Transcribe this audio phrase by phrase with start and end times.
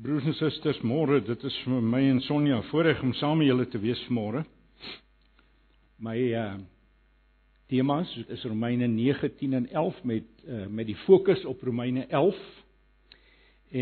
[0.00, 3.66] Broers en susters, môre, dit is vir my en Sonja voorreg om saam met julle
[3.70, 4.40] te wees môre.
[6.02, 6.46] My uh
[7.72, 12.40] temas is Romeine 9, 10 en 11 met uh met die fokus op Romeine 11.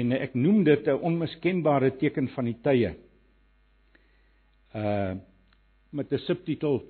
[0.01, 2.95] En ek noem dit 'n onmiskenbare teken van die tye.
[4.74, 5.15] Uh
[5.90, 6.83] met 'n subtitel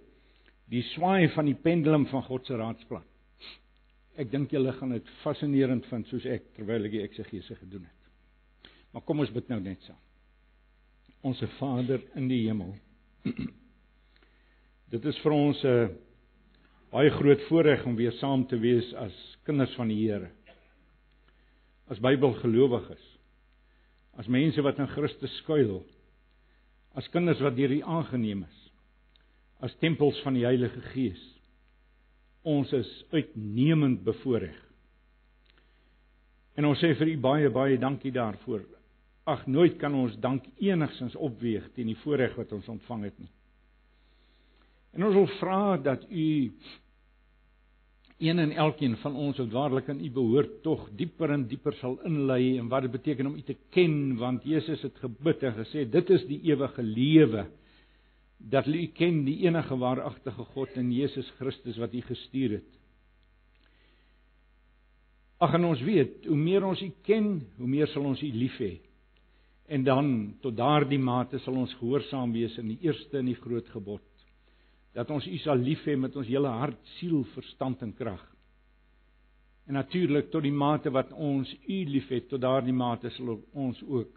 [0.71, 3.03] Die swaai van die pendulum van God se raadsplan.
[4.17, 8.00] Ek dink julle gaan dit fascinerend vind soos ek terwyl ek die eksegese gedoen het.
[8.91, 9.99] Maar kom ons bid nou net saam.
[11.27, 12.73] Onse Vader in die hemel.
[14.93, 15.93] Dit is vir ons 'n
[16.91, 19.15] baie groot voorreg om weer saam te wees as
[19.47, 20.31] kinders van die Here.
[21.87, 23.05] As Bybelgelowiges.
[24.19, 25.85] As mense wat in Christus skuil.
[26.95, 28.59] As kinders wat deur U aangeneem is.
[29.61, 31.23] As tempels van die Heilige Gees.
[32.43, 34.59] Ons is uitnemend bevoordeel.
[36.57, 38.65] En ons sê vir u baie baie dankie daarvoor
[39.29, 43.31] ag nooit kan ons dank enigsins opweeg teen die voorreg wat ons ontvang het nie.
[44.97, 46.53] En ons wil vra dat u
[48.21, 51.97] een en elkeen van ons wat waarlik aan u behoort tog dieper en dieper sal
[52.05, 55.87] inlei en wat dit beteken om u te ken want Jesus het gebid en gesê
[55.89, 57.47] dit is die ewige lewe
[58.37, 62.81] dat u ken die enige waaragtige God en Jesus Christus wat u gestuur het.
[65.41, 68.59] Ag en ons weet, hoe meer ons U ken, hoe meer sal ons U lief
[68.61, 68.75] hê.
[69.71, 70.07] En dan
[70.43, 74.07] tot daardie mate sal ons gehoorsaam wees in die eerste en die groot gebod
[74.97, 78.23] dat ons U sal lief hê met ons hele hart, siel, verstand en krag.
[79.71, 84.17] En natuurlik tot die mate wat ons U liefhet, tot daardie mate sal ons ook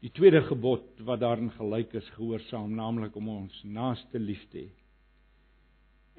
[0.00, 4.68] die tweede gebod wat daarin gelyk is gehoorsaam, naamlik om ons naaste lief te hê.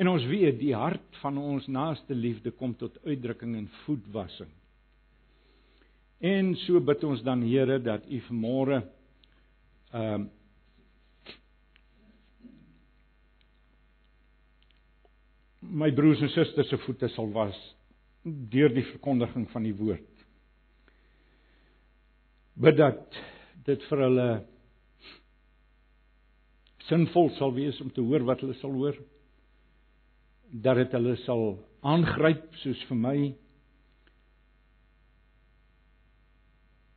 [0.01, 4.49] En ons weet die hart van ons naaste liefde kom tot uitdrukking in voetwassing.
[6.21, 8.83] En so bid ons dan Here dat U vanmôre
[9.91, 10.29] ehm uh,
[15.61, 17.57] my broers en susters se voete sal was
[18.23, 20.23] deur die verkondiging van die woord.
[22.61, 23.19] Bid dat
[23.65, 24.27] dit vir hulle
[26.89, 28.97] sinvol sal wees om te hoor wat hulle sal hoor.
[30.51, 31.45] Dat dit hulle sal
[31.87, 33.17] aangryp soos vir my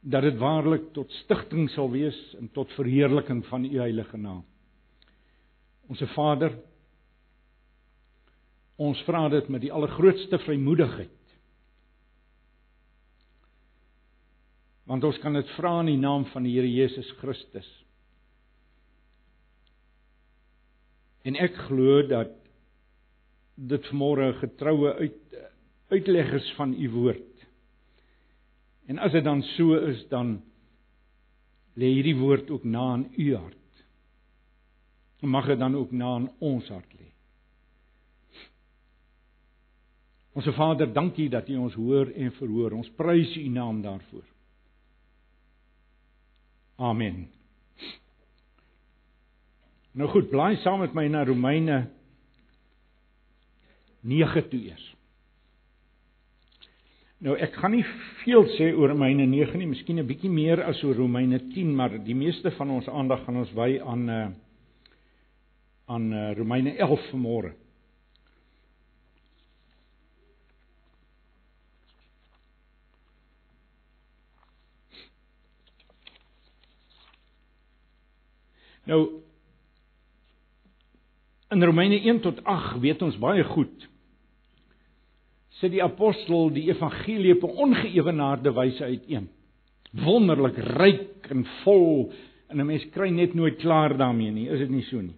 [0.04, 4.44] dat dit waarlik tot stigting sal wees en tot verheerliking van u heilige naam.
[5.88, 6.53] Onse Vader,
[8.76, 11.10] ons vra dit met die allergrootste vrymoedigheid.
[14.84, 17.69] Want ons kan dit vra in die naam van die Here Jesus Christus.
[21.25, 22.34] En ek glo dat
[23.54, 25.20] dit vanmôre getroue uit
[25.93, 27.34] uitleg is van u woord.
[28.87, 30.37] En as dit dan so is, dan
[31.75, 33.84] lê hierdie woord ook na in u hart.
[35.21, 37.05] En mag dit dan ook na in ons hart lê.
[40.34, 42.73] Onse Vader, dankie dat U ons hoor en verhoor.
[42.75, 44.25] Ons prys U naam daarvoor.
[46.77, 47.28] Amen.
[49.94, 51.84] Nou goed, blaai saam met my na Romeine
[54.03, 54.94] 9 toe eers.
[57.25, 57.85] Nou ek gaan nie
[58.21, 61.97] veel sê oor Romeine 9 nie, miskien 'n bietjie meer as oor Romeine 10, maar
[62.05, 64.27] die meeste van ons aandag gaan ons wy aan uh
[65.87, 67.53] aan uh, Romeine 11 vanmôre.
[78.85, 79.01] Nou
[81.51, 83.89] in Romeine 1 tot 8 weet ons baie goed
[85.60, 89.28] sit die apostel die evangelie op 'n ongeëwenaarde wyse uiteen.
[89.92, 92.12] Wonderlik ryk en vol
[92.48, 95.16] en 'n mens kry net nooit klaar daarmee nie, is dit nie so nie?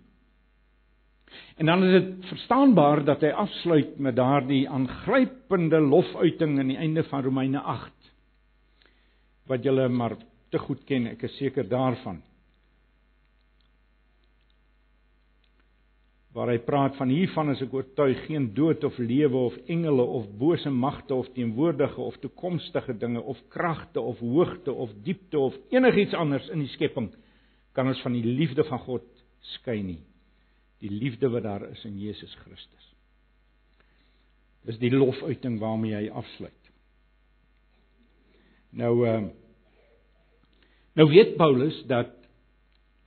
[1.57, 7.03] En dan is dit verstaanbaar dat hy afsluit met daardie aangrypende lofuiting aan die einde
[7.05, 7.93] van Romeine 8
[9.47, 10.17] wat julle maar
[10.51, 12.23] te goed ken, ek is seker daarvan.
[16.37, 20.27] Waar hy praat van hiervan is ek oortuig geen dood of lewe of engele of
[20.37, 26.13] bose magte of teenwoordige of toekomstige dinge of kragte of hoogte of diepte of enigiets
[26.13, 27.09] anders in die skepping
[27.73, 29.09] kan ons van die liefde van God
[29.57, 30.03] skei nie.
[30.85, 32.87] Die liefde wat daar is in Jesus Christus.
[34.69, 36.73] Dis die lofuiting waarmee hy afsluit.
[38.77, 39.21] Nou uh,
[41.01, 42.13] nou weet Paulus dat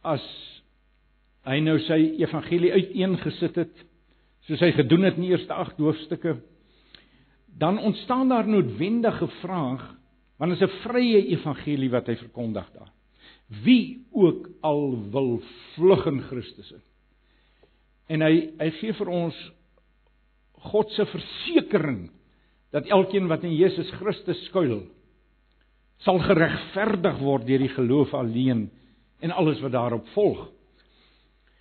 [0.01, 0.25] as
[1.47, 3.85] hy nou sy evangelie uiteengesit het
[4.47, 6.37] soos hy gedoen het in die eerste 8 hoofstukke
[7.59, 9.99] dan ontstaan daar noodwendige vraag
[10.39, 12.91] Want dit is 'n vrye evangelie wat hy verkondig daar.
[13.63, 15.41] Wie ook al wil
[15.75, 16.81] vlug in Christus in.
[18.07, 19.51] En hy hy gee vir ons
[20.71, 22.09] God se versekering
[22.71, 24.83] dat elkeen wat in Jesus Christus skuil
[25.97, 28.69] sal geregverdig word deur die geloof alleen
[29.19, 30.51] en alles wat daarop volg.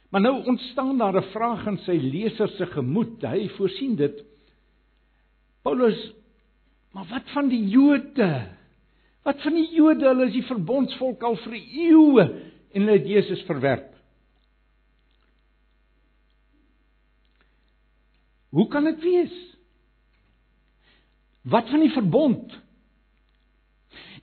[0.08, 3.22] Maar nou ontstaan daar 'n vraag in sy leser se gemoed.
[3.22, 4.24] Hy voorsien dit.
[5.62, 6.12] Paulus,
[6.92, 8.48] maar wat van die Jode?
[9.22, 10.06] Wat van die Jode?
[10.06, 12.24] Hulle is die verbondsvolk al vir eeue
[12.72, 13.94] en hulle het Jesus verwerp.
[18.48, 19.34] Hoe kan dit wees?
[21.42, 22.60] Wat van die verbond?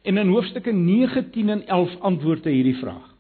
[0.02, 3.15] En in hoofstukke 9, 10 en 11 antwoord hy hierdie vraag.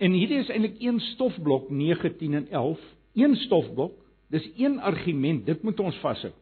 [0.00, 2.84] En hierdie is eintlik een stofblok 9, 10 en 11,
[3.20, 3.98] een stofblok.
[4.30, 6.32] Dis een argument, dit moet ons vashou.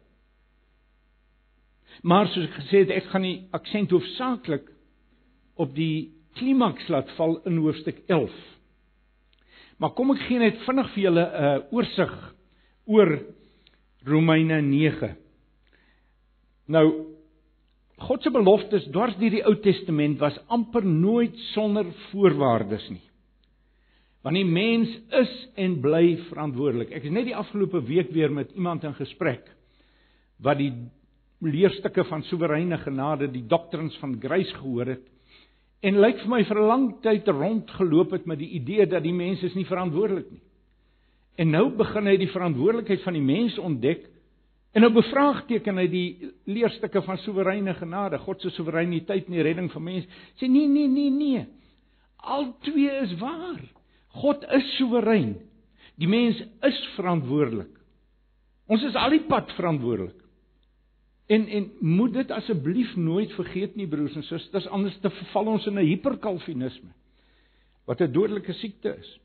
[2.02, 4.68] Maar soos ek gesê het, ek gaan die aksent hoofsaaklik
[5.58, 8.34] op die klimaks laat val in hoofstuk 11.
[9.82, 12.14] Maar kom ek gee net vinnig vir julle 'n uh, oorsig
[12.86, 13.10] oor
[14.06, 15.16] Romeine 9.
[16.68, 16.86] Nou
[17.98, 23.07] God se beloftes dwars deur die Ou Testament was amper nooit sonder voorwaardes nie.
[24.28, 26.90] Want die mens is en bly verantwoordelik.
[26.92, 29.46] Ek is net die afgelope week weer met iemand in gesprek
[30.44, 30.68] wat die
[31.40, 35.06] leerstukke van soewereine genade, die doctrines van grace gehoor het
[35.80, 39.14] en lyk vir my vir 'n lang tyd rondgeloop het met die idee dat die
[39.14, 40.44] mens is nie verantwoordelik nie.
[41.38, 44.04] En nou begin hy die verantwoordelikheid van die mens ontdek
[44.74, 49.72] en nou bevraagteken hy die leerstukke van soewereine genade, God se soewereiniteit in die redding
[49.72, 50.08] van mense.
[50.36, 51.46] Sê nee nee nee nee.
[52.18, 53.77] Al twee is waar.
[54.08, 55.36] God is soewerein.
[55.98, 57.74] Die mens is verantwoordelik.
[58.68, 60.16] Ons is al die pad verantwoordelik.
[61.28, 65.66] En en moet dit asseblief nooit vergeet nie broers en susters, anders te verval ons
[65.66, 66.92] in 'n hiperkalvinisme
[67.84, 69.18] wat 'n dodelike siekte is.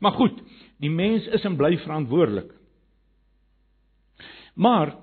[0.00, 0.42] Maar goed,
[0.78, 2.52] die mens is en bly verantwoordelik.
[4.54, 4.96] Maar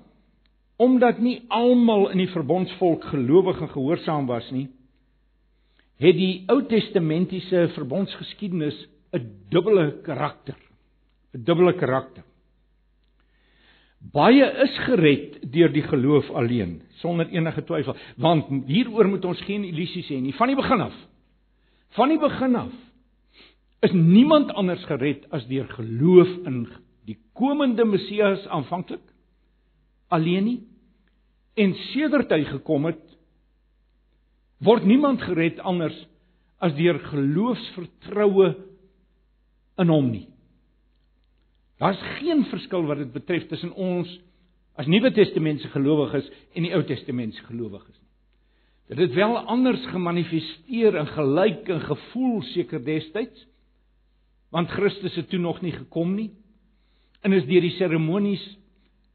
[0.76, 4.68] omdat nie almal in die verbondsvolk gelowig en gehoorsaam was nie,
[5.96, 10.56] het die Ou Testamentiese verbondsgeskiedenis 'n dubbele karakter.
[11.34, 12.24] 'n Dubbele karakter.
[14.12, 19.64] Baie is gered deur die geloof alleen, sonder enige twyfel, want hieroor moet ons geen
[19.64, 20.96] illusies hê nie van die begin af.
[21.94, 22.72] Van die begin af
[23.82, 26.66] is niemand anders gered as deur geloof in
[27.06, 29.02] die komende Messias aanvanklik
[30.12, 30.60] alleen nie
[31.58, 33.02] en sedert hy gekom het
[34.62, 35.96] word niemand gered anders
[36.62, 38.52] as deur geloofsvertroue
[39.80, 40.26] in hom nie.
[41.82, 44.10] Daar's geen verskil wat dit betref tussen ons
[44.78, 48.08] as Nuwe Testamentiese gelowiges en die Ou Testamentiese gelowiges nie.
[48.92, 53.48] Dit het wel anders gemanifesteer en gelyk en gevoel seker destyds
[54.52, 56.30] want Christus het toe nog nie gekom nie
[57.24, 58.42] en is deur die seremonies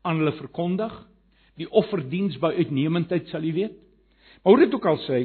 [0.07, 0.94] aan hulle verkondig
[1.59, 3.75] die offerdiens by uitnemendheid sal jy weet
[4.42, 5.21] maar hoe dit ook al sê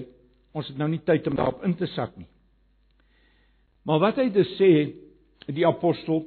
[0.52, 2.28] ons het nou nie tyd om daarop in te sak nie
[3.88, 4.72] maar wat hy dus sê
[5.46, 6.24] die apostel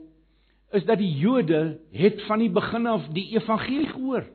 [0.76, 4.26] is dat die Jode het van die begin af die evangelie gehoor.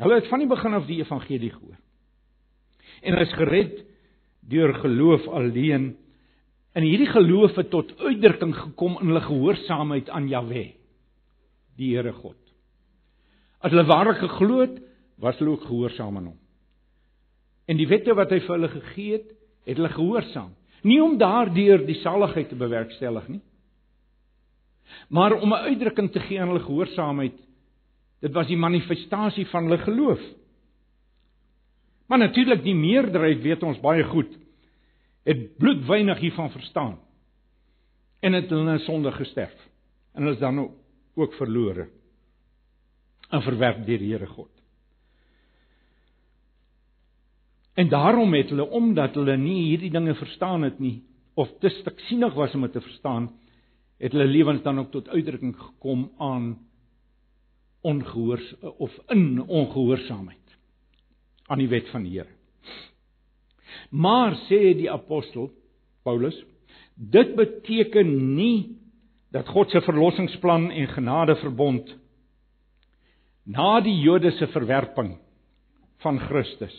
[0.00, 1.78] Hulle het van die begin af die evangelie gehoor.
[3.00, 3.80] En hulle is gered
[4.50, 5.96] deur geloof alleen.
[6.72, 10.70] En hierdie geloof het tot uitdrukking gekom in hulle gehoorsaamheid aan Jahwe,
[11.76, 12.38] die Here God.
[13.60, 14.78] As hulle waarlik geglo het,
[15.20, 16.38] was hulle ook gehoorsaam aan hom.
[17.68, 19.26] En die wette wat hy vir hulle gegee het,
[19.68, 20.54] het hulle gehoorsaam.
[20.82, 23.40] Nie om daardeur die saligheid te bewerkstellig nie,
[25.08, 27.38] maar om 'n uitdrukking te gee aan hulle gehoorsaamheid.
[28.20, 30.20] Dit was die manifestasie van hulle geloof.
[32.06, 34.38] Maar natuurlik die meerderheid weet ons baie goed
[35.22, 36.98] het bloedwynig hiervan verstaan
[38.20, 39.68] en het hulle in sonde gesterf
[40.12, 40.58] en hulle is dan
[41.14, 41.88] ook verlore
[43.30, 44.59] en verwerp deur die Here God.
[47.74, 51.02] En daarom het hulle omdat hulle nie hierdie dinge verstaan het nie
[51.34, 53.30] of te stiksienig was om dit te verstaan,
[54.00, 56.58] het hulle lewens dan ook tot uitdrukking gekom aan
[57.80, 60.56] ongehoors of in ongehoorsaamheid
[61.46, 62.30] aan die wet van die Here.
[63.90, 65.50] Maar sê die apostel
[66.02, 66.36] Paulus,
[66.94, 68.76] dit beteken nie
[69.30, 71.96] dat God se verlossingsplan en genadeverbond
[73.44, 75.14] na die Jode se verwerping
[76.02, 76.76] van Christus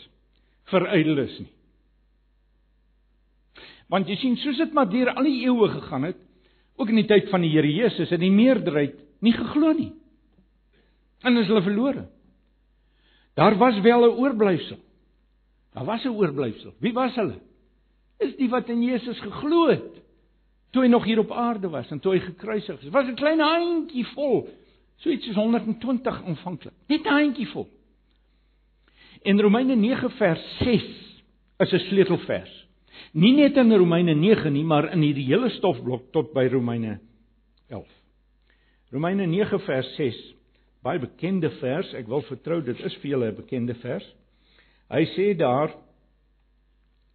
[0.72, 1.52] verydel is nie.
[3.92, 6.20] Want jy sien, soos dit maar deur al die eeue gegaan het,
[6.80, 9.92] ook in die tyd van die Here Jesus, het die meerderheid nie geglo nie.
[11.28, 12.08] En is hulle verlore.
[13.38, 14.80] Daar was wel 'n oorblyfsel.
[15.74, 16.74] Daar was 'n oorblyfsel.
[16.80, 17.40] Wie was hulle?
[18.20, 20.02] Is die wat in Jesus geglo het
[20.72, 22.90] toe hy nog hier op aarde was en toe hy gekruisig is.
[22.90, 24.50] Was 'n klein handjie vol.
[24.98, 26.74] So iets soos 120 aanvanklik.
[26.88, 27.68] Net 'n handjie vol.
[29.22, 30.84] En Romeine 9 vers 6
[31.58, 32.68] is 'n sleutelvers.
[33.12, 37.00] Nie net in Romeine 9 nie, maar in hierdie hele stofblok tot by Romeine
[37.70, 37.88] 11.
[38.92, 40.18] Romeine 9 vers 6,
[40.84, 41.94] baie bekende vers.
[41.94, 44.16] Ek wil vertrou dit is vir julle 'n bekende vers.
[44.90, 45.76] Hy sê daar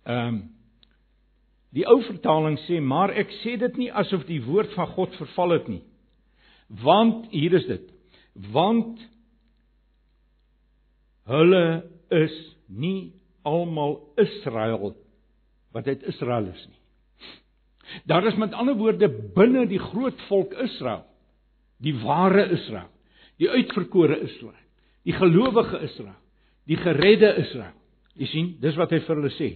[0.06, 0.50] ehm um,
[1.72, 5.50] die ou vertaling sê, maar ek sê dit nie asof die woord van God verval
[5.50, 5.82] het nie.
[6.68, 7.92] Want hier is dit.
[8.52, 9.00] Want
[11.26, 12.34] hulle is
[12.66, 13.12] nie
[13.46, 14.94] almal Israel
[15.74, 16.80] wat uit Israel is nie.
[18.04, 21.04] Daar is met ander woorde binne die groot volk Israel,
[21.78, 22.88] die ware Israel,
[23.38, 24.58] die uitverkore Israel,
[25.06, 26.18] die gelowige Israel,
[26.66, 27.74] die geredde Israel.
[28.16, 29.50] Jy sien, dis wat hy vir hulle sê.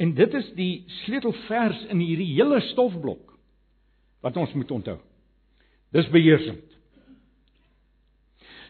[0.00, 3.34] En dit is die sleutelvers in hierdie hele stofblok
[4.24, 4.98] wat ons moet onthou.
[5.96, 6.69] Dis beheersend.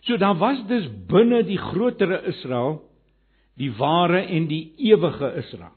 [0.07, 2.80] So daar was dus binne die grotere Israel
[3.61, 5.75] die ware en die ewige Israel.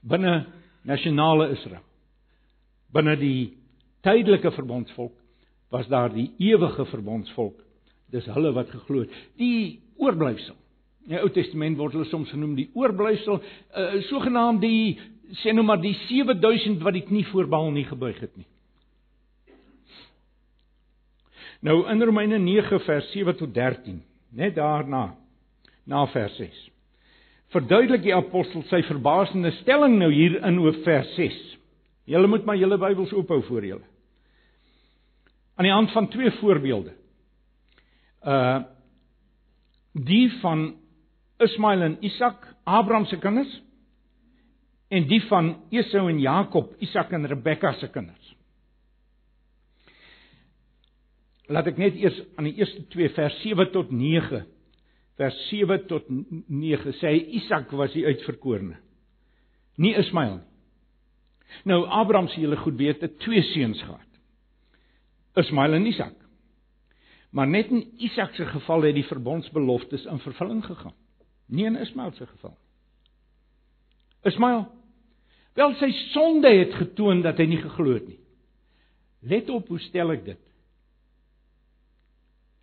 [0.00, 0.46] Binne
[0.82, 1.84] nasionale Israel.
[2.92, 3.52] Binne die
[4.02, 5.14] tydelike verbondsvolk
[5.72, 7.56] was daar die ewige verbondsvolk.
[8.12, 9.14] Dis hulle wat geglo het.
[9.40, 10.58] Die oorblyfsel.
[11.06, 14.98] In die Ou Testament word hulle soms genoem die oorblyfsel, uh, sogenaamd die
[15.40, 18.46] sê nou maar die 7000 wat die knie voorbaal nie gebuig het nie.
[21.62, 24.00] Nou in Romeine 9 vers 7 tot 13,
[24.34, 25.12] net daarna
[25.86, 26.58] na vers 6.
[27.54, 31.38] Verduidelik die apostel sy verbasende stelling nou hier in hoof vers 6.
[32.10, 33.86] Julle moet maar julle Bybels oophou voor julle.
[35.54, 36.96] Aan die hand van twee voorbeelde.
[38.26, 38.62] Uh
[39.92, 40.70] die van
[41.44, 43.50] Ismael en Isak, Abraham se kinders,
[44.88, 48.30] en die van Esau en Jakob, Isak en Rebekka se kinders.
[51.52, 53.90] Laat ek net eers aan die eerste 2 vers 7 tot
[55.20, 58.78] vers 7 tot 9 sê hy Isak was die uitverkorene.
[59.76, 60.48] Nie Ismael nie.
[61.68, 64.08] Nou Abraham se julle goed weet, het twee seuns gehad.
[65.36, 66.16] Ismael en Isak.
[67.32, 70.96] Maar net in Isak se geval het die verbondsbeloftes in vervulling gegaan.
[71.52, 74.32] Nie in Ismael se geval nie.
[74.32, 74.64] Ismael
[75.58, 78.20] wel sy sonde het getoon dat hy nie geglo het nie.
[79.28, 80.40] Let op hoe stel ek dit?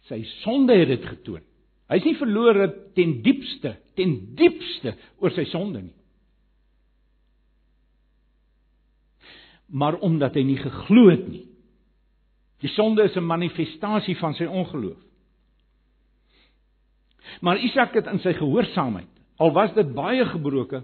[0.10, 1.46] Sy sonde het dit getoon.
[1.90, 5.96] Hy's nie verlore ten diepste, ten diepste oor sy sonde nie.
[9.70, 11.46] Maar omdat hy nie geglo het nie.
[12.62, 14.98] Die sonde is 'n manifestasie van sy ongeloof.
[17.42, 20.84] Maar Isak het in sy gehoorsaamheid, al was dit baie gebroke,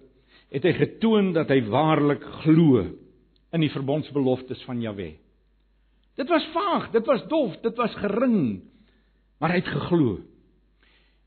[0.52, 2.86] het hy getoon dat hy waarlik glo
[3.52, 5.16] in die verbondsbeloftes van Jahwe.
[6.16, 8.62] Dit was vaag, dit was dof, dit was gering,
[9.40, 10.18] maar hy het geglo.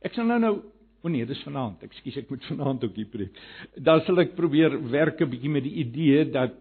[0.03, 0.57] Ek sal nou nou
[0.99, 1.83] O nee, dis vanaand.
[1.87, 3.37] Ekskuus, ek moet vanaand ook hier preek.
[3.87, 6.57] Dan sal ek probeer werk 'n bietjie met die idee dat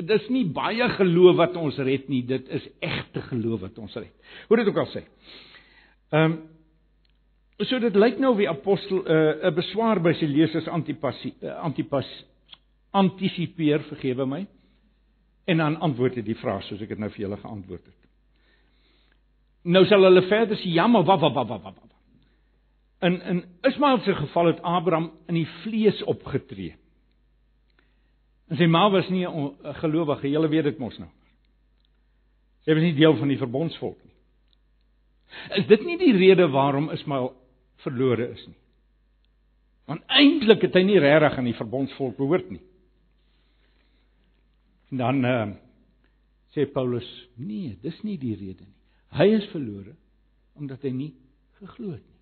[0.00, 4.14] dis nie baie geloof wat ons red nie, dit is egte geloof wat ons red.
[4.48, 5.04] Hoe dit ook al sê.
[6.12, 6.40] Ehm um,
[7.62, 11.60] so dit lyk nou wie apostel eh, 'n uh, beswaar by sy lesers antipasie uh,
[11.62, 12.08] antipas
[12.90, 14.46] antisipeer, vergewe my.
[15.46, 18.01] En dan antwoord hy die vraag soos ek dit nou vir julle geantwoord het.
[19.62, 21.90] Nou sal hulle verder sê ja, maar wat wat wat wat wat
[23.02, 26.76] In in Ismael se geval het Abraham in die vlees opgetree.
[28.46, 31.08] En sy ma was nie 'n gelowige, julle weet dit mos nou.
[32.64, 34.14] Sy was nie deel van die verbondsvolk nie.
[35.58, 37.32] Is dit nie die rede waarom Ismael
[37.76, 38.58] verlore is nie?
[39.86, 42.62] Want eintlik het hy nie regtig aan die verbondsvolk behoort nie.
[44.90, 45.48] En dan uh,
[46.54, 48.81] sê Paulus, nee, dis nie die rede nie.
[49.12, 49.96] Hy is verlore
[50.58, 51.12] omdat hy nie
[51.58, 52.18] geglo het nie.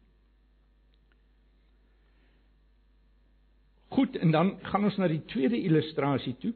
[3.91, 6.55] Goed, en dan gaan ons na die tweede illustrasie toe.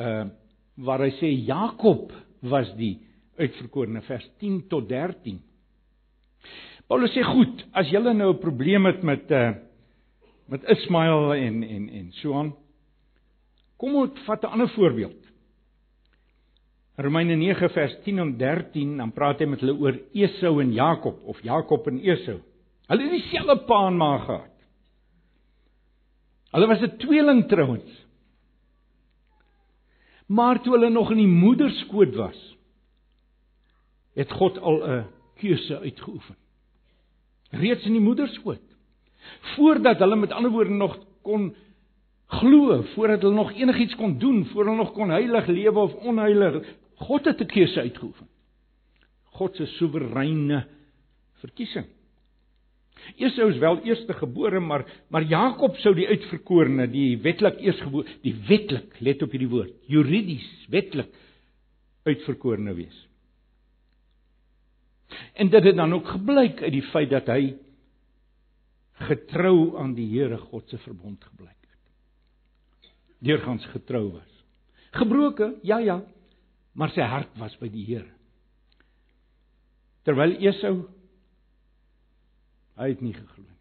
[0.00, 0.28] Uh
[0.78, 2.12] waar hy sê Jakob
[2.46, 3.00] was die
[3.34, 5.40] uitverkorene vers 10 tot 13.
[6.86, 9.56] Paulus sê goed, as julle nou 'n probleem het met uh
[10.46, 12.52] met Ismael en en en so aan.
[13.76, 15.27] Kom ons vat 'n ander voorbeeld.
[16.98, 21.20] Romeine 9 vers 10 en 13, dan praat hy met hulle oor Esau en Jakob
[21.30, 22.40] of Jakob en Esau.
[22.90, 24.54] Hulle het dieselfde pa en ma gehad.
[26.50, 28.06] Hulle was 'n tweeling trouens.
[30.26, 32.56] Maar toe hulle nog in die moederskoot was,
[34.14, 36.36] het God al 'n keuse uitgeoefen.
[37.50, 38.64] reeds in die moederskoot.
[39.54, 41.54] Voordat hulle met ander woorde nog kon
[42.26, 46.66] glo, voordat hulle nog enigiets kon doen, voor hulle nog kon heilig lewe of onheilig,
[46.98, 48.28] God het 'n keuse uitgeoefen.
[49.38, 50.66] God se soewereine
[51.40, 51.86] verkiesing.
[53.16, 58.34] Esau is wel eerste gebore, maar maar Jakob sou die uitverkorene, die wetlik eersgebore, die
[58.48, 61.14] wetlik, let op hierdie woord, juridies, wetlik
[62.08, 63.06] uitverkorene wees.
[65.34, 67.54] En dit het dan ook gebleik uit die feit dat hy
[69.08, 72.90] getrou aan die Here God se verbond gebleik het.
[73.24, 74.44] Deurgangs getrou was.
[74.98, 76.02] Gebroke, ja ja,
[76.78, 78.06] maar sy hart was by die Here.
[80.06, 80.76] Terwyl Esau
[82.78, 83.56] hy het nie geglo nie.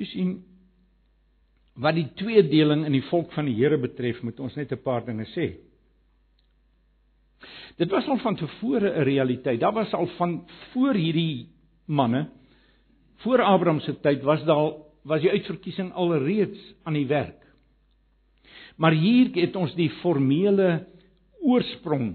[0.00, 0.36] Jy sien
[1.80, 5.04] wat die tweedeling in die volk van die Here betref, moet ons net 'n paar
[5.04, 5.56] dinge sê.
[7.76, 9.60] Dit was al van tevore 'n realiteit.
[9.60, 11.48] Daar was al van voor hierdie
[11.86, 12.30] manne
[13.16, 17.40] voor Abraham se tyd was daar was die uitverkiesing alreeds aan die werk.
[18.80, 20.86] Maar hier het ons die formele
[21.40, 22.14] oorsprong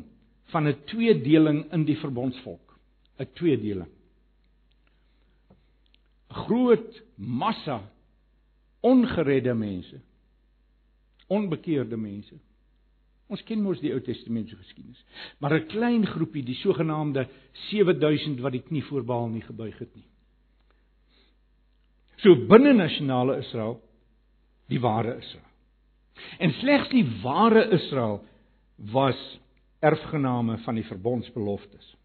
[0.54, 2.80] van 'n tweedeling in die verbondsvolk,
[3.20, 3.92] 'n tweedeling.
[6.30, 7.92] 'n Groot massa
[8.82, 10.02] ongeredde mense,
[11.28, 12.36] onbekeerde mense
[13.26, 15.02] Ons ken mos die Ou Testamentiese geskiedenis.
[15.40, 17.28] Maar 'n klein groepie, die sogenaamde
[17.70, 20.06] 7000 wat die knie voor Baal nie gebuig het nie.
[22.18, 23.82] So binne nasionale Israel
[24.68, 25.50] die ware Israel.
[26.38, 28.22] En slegs die ware Israel
[28.92, 29.40] was
[29.80, 31.96] erfgename van die verbondsbeloftes.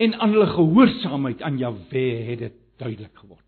[0.00, 3.44] En aan hulle gehoorsaamheid aan Jahwe het dit duidelik geword.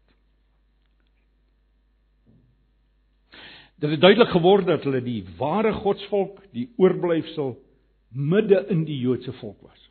[3.83, 7.57] Dit het duidelik geword dat hulle die ware godsvolk, die oorblyfsel
[8.13, 9.89] midde in die Joodse volk was.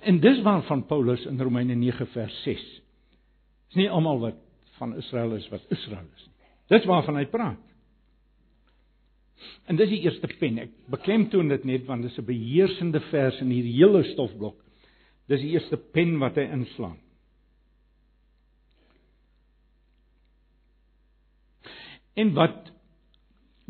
[0.00, 2.64] En dis waarvan Paulus in Romeine 9 vers 6.
[3.76, 4.36] Dis nie almal wat
[4.78, 6.46] van Israel is wat Israel is nie.
[6.72, 7.60] Dis waarvan hy praat.
[9.68, 10.56] En dis die eerste pen.
[10.64, 14.56] Ek beklemtoon dit net want dis 'n beheersende vers in hierdie hele stofblok.
[15.28, 16.96] Dis die eerste pen wat hy inslaan.
[22.16, 22.72] En wat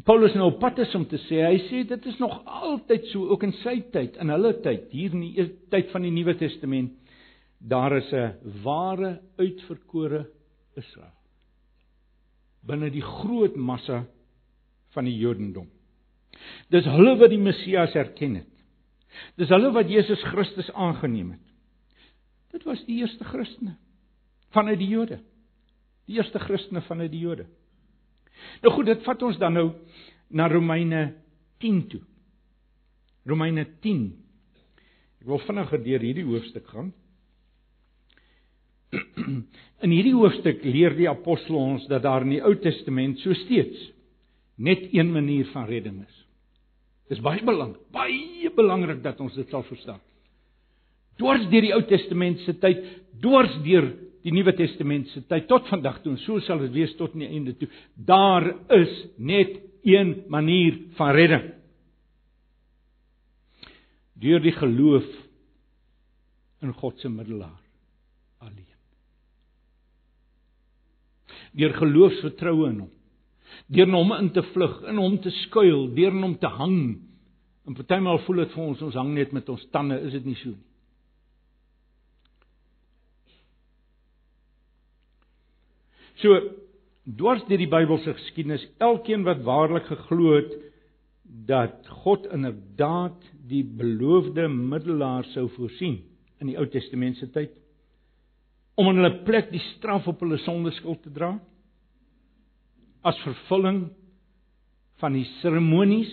[0.05, 3.27] Paulus nou op pad is om te sê, hy sê dit is nog altyd so
[3.27, 6.93] ook in sy tyd, in hulle tyd, hier in die tyd van die Nuwe Testament,
[7.67, 10.27] daar is 'n ware uitverkore
[10.77, 11.17] Israel
[12.67, 14.05] binne die groot massa
[14.95, 15.69] van die Jodendom.
[16.73, 18.53] Dis hulle wat die Messias erken het.
[19.41, 21.45] Dis hulle wat Jesus Christus aangeneem het.
[22.53, 23.77] Dit was die eerste Christene
[24.55, 25.21] vanuit die Jode.
[26.09, 27.47] Die eerste Christene vanuit die Jode.
[28.63, 29.67] Nou goed, dit vat ons dan nou
[30.29, 31.09] na Romeine
[31.63, 32.03] 10 toe.
[33.27, 34.07] Romeine 10.
[35.23, 36.93] Ek wil vinniger deur hierdie hoofstuk gaan.
[39.85, 43.91] In hierdie hoofstuk leer die apostel ons dat daar in die Ou Testament so steeds
[44.57, 46.23] net een manier van redding is.
[47.13, 50.01] Dis baie belangrik, baie belangrik dat ons dit sal verstaan.
[51.21, 52.81] Dwars deur die Ou Testament se tyd,
[53.23, 53.91] dwars deur
[54.27, 57.27] die Nuwe Testament se tyd tot vandag toe en so sal dit wees tot in
[57.27, 57.69] die einde toe.
[57.95, 61.53] Daar is net een manier van redding.
[64.19, 65.07] Deur die geloof
[66.65, 67.61] in God se middelaar
[68.43, 68.73] alleen.
[71.57, 72.93] Deur geloofsvertroue in hom.
[73.73, 76.81] Deur hom in te vlug, in hom te skuil, deur hom te hang.
[77.67, 80.39] En partymal voel dit vir ons ons hang net met ons tande, is dit nie
[80.43, 80.67] so nie?
[86.23, 86.39] So
[87.19, 90.55] dwars deur die Bybelse geskiedenis, elkeen wat waarlik geglo het
[91.47, 93.19] dat God inderdaad
[93.51, 96.01] die beloofde middelaar sou voorsien
[96.41, 97.53] in die Ou Testamentiese tyd
[98.77, 101.35] om in hulle plek die straf op hulle sondeskuld te dra?
[103.07, 103.87] As vervulling
[105.01, 106.13] van die seremonies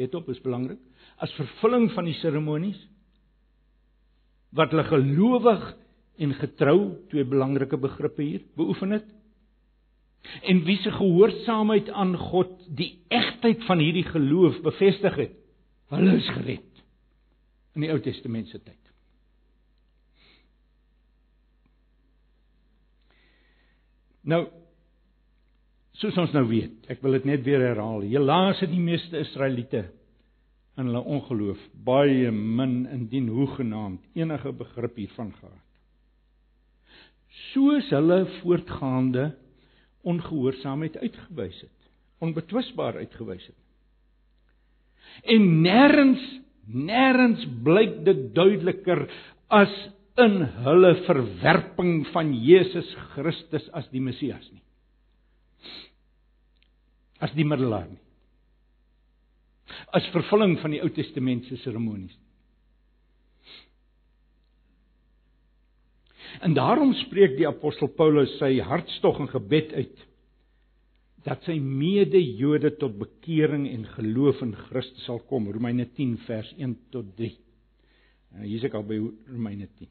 [0.00, 0.80] let op is belangrik
[1.22, 2.80] as vervulling van die seremonies
[4.56, 5.66] wat hulle gelowig
[6.22, 6.78] en getrou
[7.12, 9.08] twee belangrike begrippe hier beoefen het
[10.48, 15.38] en wie se gehoorsaamheid aan God die egtheid van hierdie geloof bevestig het
[15.92, 16.84] hulle is gered
[17.76, 18.81] in die Ou Testament se tyd
[24.22, 24.44] nou
[26.00, 29.86] soos ons nou weet ek wil dit net weer herhaal helaas het die meeste Israeliete
[30.78, 35.60] in hulle ongeloof baie min indien hoegenaamd enige begrip hiervan gehad
[37.52, 39.30] soos hulle voortgaande
[40.02, 41.90] ongehoorsaamheid uitgewys het,
[42.22, 43.58] onbetwisbaar uitgewys het.
[45.34, 46.22] En nêrens
[46.72, 49.04] nêrens blyk dit duideliker
[49.52, 49.72] as
[50.20, 54.62] in hulle verwerping van Jesus Christus as die Messias nie.
[57.22, 58.00] As die middelaar nie.
[59.94, 62.14] As vervulling van die Ou Testament se seremonies.
[66.44, 70.08] En daarom spreek die apostel Paulus sy hartstog en gebed uit
[71.22, 75.46] dat sy mede-Jode tot bekering en geloof in Christus sal kom.
[75.54, 77.30] Romeine 10 vers 1 tot 3.
[78.34, 78.98] En hier is ek al by
[79.30, 79.90] Romeine 10.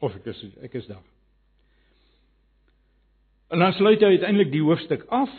[0.00, 1.04] Of ek is ek is daar.
[3.50, 5.30] En dan sluit hy uiteindelik die hoofstuk af.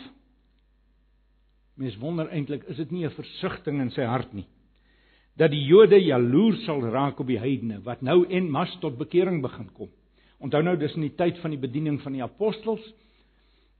[1.80, 4.46] Mens wonder eintlik, is dit nie 'n versigtiging in sy hart nie
[5.38, 9.40] dat die Jode jaloers sal raak op die heidene wat nou en mas tot bekering
[9.44, 9.88] begin kom.
[10.42, 12.82] Onthou nou dis in die tyd van die bediening van die apostels.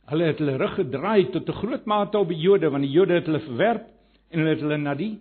[0.09, 3.15] Hulle het hulle rug gedraai tot 'n groot mate op die Jode want die Jode
[3.15, 3.87] het hulle verwerp
[4.31, 5.21] en hulle het hulle na die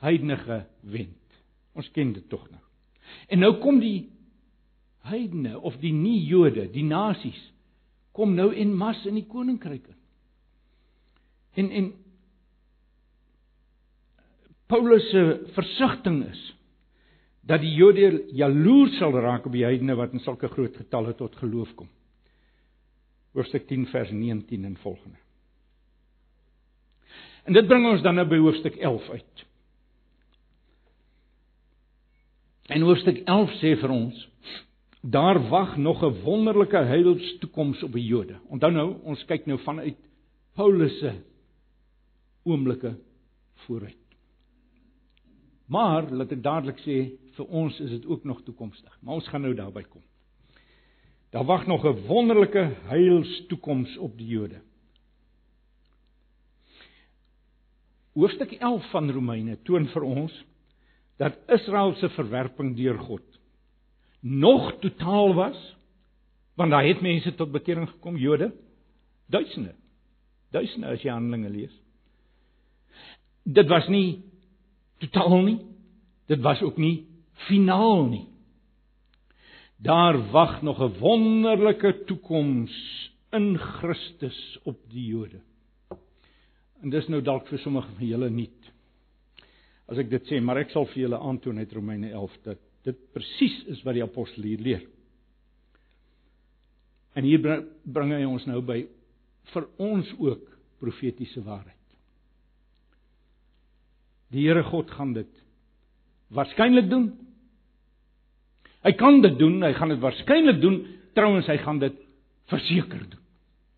[0.00, 1.42] heidene gewend.
[1.74, 2.60] Ons ken dit tog nou.
[3.28, 4.10] En nou kom die
[5.08, 7.40] heidene of die nie Jode, die nasies
[8.14, 10.00] kom nou en mas in die koninkryk in.
[11.54, 11.92] En en
[14.70, 15.22] Paulus se
[15.54, 16.42] versigtiging is
[17.44, 21.36] dat die Jode jaloers sal raak op die heidene wat in sulke groot getalle tot
[21.36, 21.90] geloof kom.
[23.34, 25.20] Hoofstuk 10 vers 19 en volgende.
[27.44, 29.44] En dit bring ons dan nou by hoofstuk 11 uit.
[32.72, 34.22] En hoofstuk 11 sê vir ons
[35.10, 38.36] daar wag nog 'n wonderlike heilstoekoms op die Jode.
[38.48, 39.96] Onthou nou, ons kyk nou vanuit
[40.52, 41.12] Paulus se
[42.42, 42.98] oomblikke
[43.54, 43.96] vooruit.
[45.66, 48.98] Maar laat ek dadelik sê, vir ons is dit ook nog toekomstig.
[49.00, 50.02] Maar ons gaan nou daarby kom.
[51.30, 54.60] Daar wag nog 'n wonderlike heilstoekoms op die Jode.
[58.12, 60.44] Hoofstuk 11 van Romeine toon vir ons
[61.16, 63.33] dat Israel se verwerping deur God
[64.24, 65.76] nog totaal was
[66.54, 68.52] want daar het mense tot bekering gekom Jode
[69.26, 69.74] duisende
[70.50, 71.72] duisende as jy Handelinge lees.
[73.44, 74.22] Dit was nie
[75.02, 75.58] totaal nie
[76.30, 77.04] dit was ook nie
[77.48, 78.26] finaal nie.
[79.76, 82.72] Daar wag nog 'n wonderlike toekoms
[83.32, 85.40] in Christus op die Jode.
[86.80, 88.72] En dis nou dalk vir sommige van julle nuut
[89.86, 92.98] as ek dit sê maar ek sal vir julle aantoon uit Romeine 11 dat dit
[93.12, 94.82] presies is wat die apostel hier leer.
[97.14, 97.40] En hier
[97.84, 98.82] bring hy ons nou by
[99.52, 100.48] vir ons ook
[100.82, 101.78] profetiese waarheid.
[104.34, 105.30] Die Here God gaan dit
[106.34, 107.12] waarskynlik doen.
[108.84, 110.80] Hy kan dit doen, hy gaan dit waarskynlik doen,
[111.14, 112.00] trouens hy gaan dit
[112.50, 113.22] verseker doen.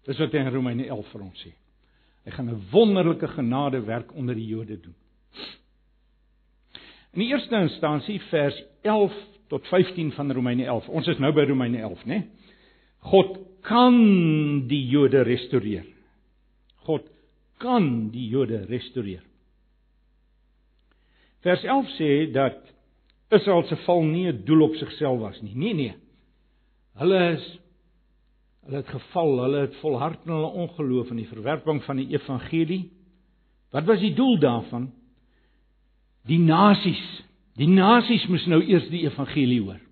[0.07, 1.53] Dis wat hy in Romeine 11 vir ons sê.
[2.27, 4.95] Hy gaan 'n wonderlike genade werk onder die Jode doen.
[7.17, 9.13] In die eerste instansie vers 11
[9.49, 10.89] tot 15 van Romeine 11.
[10.93, 12.19] Ons is nou by Romeine 11, né?
[13.09, 13.97] God kan
[14.69, 15.87] die Jode restoreer.
[16.85, 17.07] God
[17.63, 19.23] kan die Jode restoreer.
[21.47, 22.61] Vers 11 sê dat
[23.33, 25.55] Israel se val nie 'n doel op sigself was nie.
[25.55, 25.95] Nee nee.
[27.01, 27.59] Hulle is
[28.67, 32.91] hulle het geval, hulle het volhard in hulle ongeloof en die verwerping van die evangelie.
[33.71, 34.93] Wat was die doel daarvan?
[36.27, 37.03] Die nasies,
[37.59, 39.83] die nasies moes nou eers die evangelie hoor.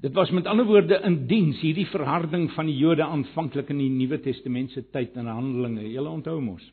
[0.00, 3.90] Dit was met ander woorde in diens hierdie verharding van die Jode aanvanklik in die
[3.92, 5.84] Nuwe Testament se tyd in Handelinge.
[5.92, 6.64] Julle onthou mos.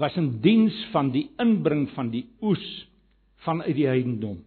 [0.00, 2.64] Was in diens van die inbring van die oes
[3.44, 4.40] vanuit die heidendom.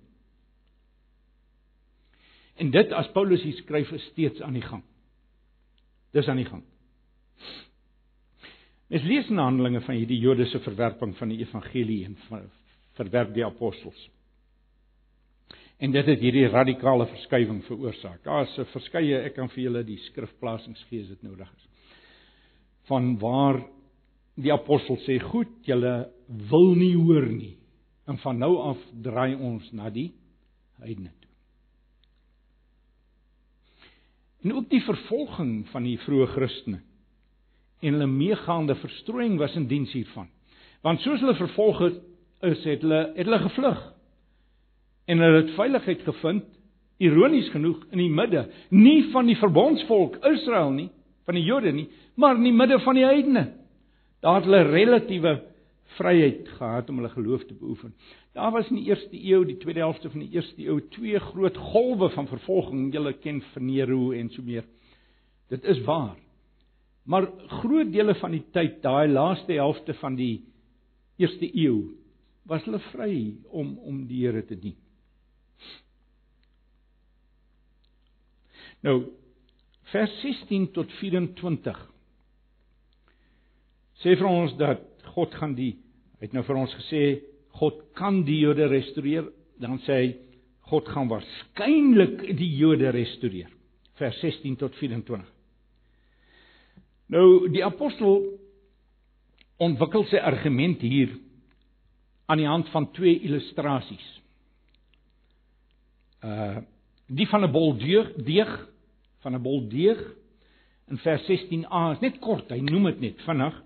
[2.57, 4.81] En dit as Paulus hier skryf is steeds aan die gang.
[6.15, 6.63] Dis aan die gang.
[8.87, 12.17] Mens lees in Handelinge van hierdie Joodse verwerping van die evangelie en
[12.99, 14.09] verwerp die apostels.
[15.81, 18.21] En dit het hierdie radikale verskywing veroorsaak.
[18.23, 21.67] Daar's 'n verskeie, ek kan vir julle die skrifplasings gee as dit nodig is.
[22.87, 23.65] Van waar
[24.35, 27.57] die apostel sê, "Goed, julle wil nie hoor nie."
[28.07, 30.13] En van nou af draai ons na die
[30.79, 31.31] heidene toe.
[34.43, 36.81] En ook die vervolging van die vroeë Christene
[37.85, 40.27] en hulle meegaande verstrooiing was in diens hiervan.
[40.85, 42.01] Want soos hulle vervolg het,
[42.45, 43.81] is het hulle het hulle gevlug.
[45.05, 46.45] En hulle het veiligheid gevind,
[46.97, 50.89] ironies genoeg in die midde, nie van die verbondsvolk Israel nie,
[51.27, 53.45] van die Jode nie, maar in die midde van die heidene.
[54.23, 55.35] Daar het hulle relatiewe
[55.97, 57.93] vryheid gehad om hulle geloof te beoefen.
[58.33, 61.57] Daar was in die eerste eeu, die tweede helfte van die eerste eeu, twee groot
[61.71, 62.89] golwe van vervolging.
[62.93, 64.65] Julle ken van Nero en so meer.
[65.53, 66.17] Dit is waar.
[67.05, 67.27] Maar
[67.61, 70.45] groot dele van die tyd, daai laaste helfte van die
[71.21, 71.93] eerste eeu,
[72.49, 73.13] was hulle vry
[73.53, 74.77] om om die Here te dien.
[78.85, 78.97] Nou
[79.89, 81.77] vers 16 tot 24
[84.01, 84.83] sê vir ons dat
[85.15, 85.75] God gaan die
[86.19, 87.01] hy het nou vir ons gesê
[87.59, 89.29] God kan die Jode restoreer,
[89.61, 90.07] dan sê hy
[90.71, 93.51] God gaan waarskynlik die Jode restoreer.
[93.99, 95.34] Vers 16 tot 24.
[97.13, 98.23] Nou die apostel
[99.61, 101.13] ontwikkel sy argument hier
[102.25, 104.07] aan die hand van twee illustrasies.
[106.25, 106.63] Uh
[107.05, 108.49] die van 'n bol deeg
[109.21, 109.99] van 'n bol deeg
[110.89, 113.61] in vers 16a is net kort, hy noem dit net vinnig.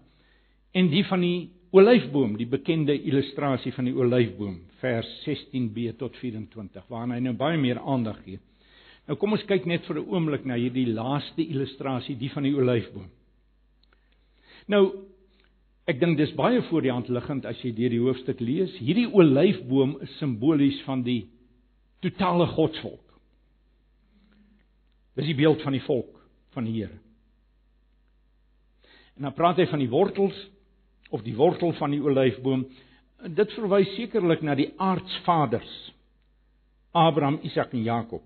[0.72, 6.84] En die van die olyfboom, die bekende illustrasie van die olyfboom, vers 16b tot 24,
[6.90, 8.40] waarna hy nou baie meer aandag gee.
[9.08, 12.56] Nou kom ons kyk net vir 'n oomblik na hierdie laaste illustrasie, die van die
[12.56, 13.10] olyfboom.
[14.70, 14.84] Nou
[15.90, 18.76] ek dink dis baie voor die hand liggend as jy deur die hoofstuk lees.
[18.78, 21.24] Hierdie olyfboom is simbolies van die
[22.06, 23.06] totale godsvolk.
[25.18, 26.14] Dis die beeld van die volk
[26.54, 27.00] van die Here.
[29.18, 30.38] En dan praat hy van die wortels
[31.12, 32.68] of die wortel van die olyfboom.
[33.36, 35.74] Dit verwys sekerlik na die aardsvaders
[36.96, 38.24] Abraham, Isak en Jakob.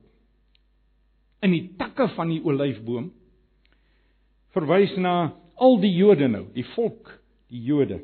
[1.43, 3.09] In die takke van die olyfboom
[4.53, 7.11] verwys na al die Jode nou, die volk,
[7.51, 8.01] die Jode.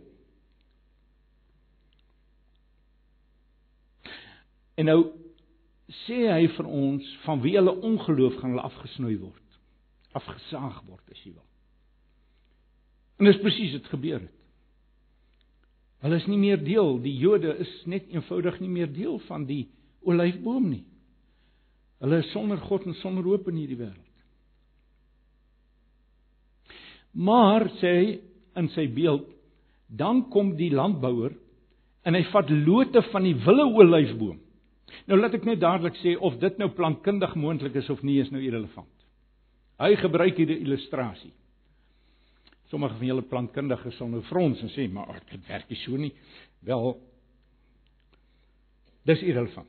[4.80, 5.00] En nou
[6.06, 9.62] sê hy vir ons van wie hulle ongeloof gaan hulle afgesnoei word.
[10.18, 11.46] Afgesaag word as jy wil.
[13.20, 14.36] En dis presies wat gebeur het.
[16.00, 19.66] Hulle is nie meer deel, die Jode is net eenvoudig nie meer deel van die
[20.08, 20.86] olyfboom nie.
[22.00, 24.09] Hulle is sonder God en sonder hoop in hierdie wêreld.
[27.14, 28.10] Maar sê hy
[28.60, 29.26] in sy beeld,
[29.88, 31.34] dan kom die landbouer
[32.06, 34.38] en hy vat lote van die wille olyfboom.
[35.10, 38.32] Nou laat ek net dadelik sê of dit nou plantkundig moontlik is of nie is
[38.34, 38.90] nou irrelevant.
[39.80, 41.34] Hy gebruik hier 'n illustrasie.
[42.70, 46.14] Sommige van julle plantkundiges sal nou frons en sê, "Maar dit werk nie so nie."
[46.62, 46.98] Wel
[49.06, 49.68] dis irrelevant.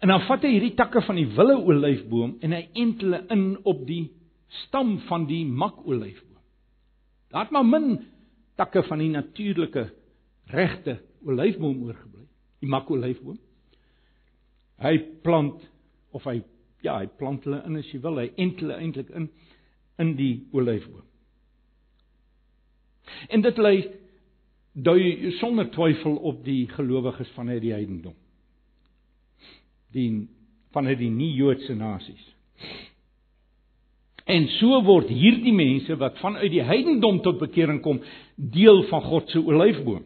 [0.00, 3.56] En dan vat hy hierdie takke van die wille olyfboom en hy ent hulle in
[3.64, 4.10] op die
[4.48, 6.42] stam van die makolyfboom.
[7.34, 8.06] Daar't maar min
[8.56, 9.88] takke van die natuurlike
[10.52, 12.26] regte olyfboom oorgebly.
[12.62, 13.38] Die makolyfboom.
[14.80, 15.64] Hy plant
[16.14, 16.40] of hy
[16.84, 19.30] ja, hy plant hulle in as jy wil, hy ent hulle eintlik in
[19.96, 21.04] in die olyfboom.
[23.32, 23.74] En dit lê
[24.76, 28.16] dui sonder twyfel op die gelowiges van uit die heidendom.
[29.96, 30.10] Die
[30.76, 32.24] van uit die nie-Joodse nasies.
[34.26, 38.00] En so word hierdie mense wat vanuit die heidendom tot bekering kom,
[38.36, 40.02] deel van God se olyfboom.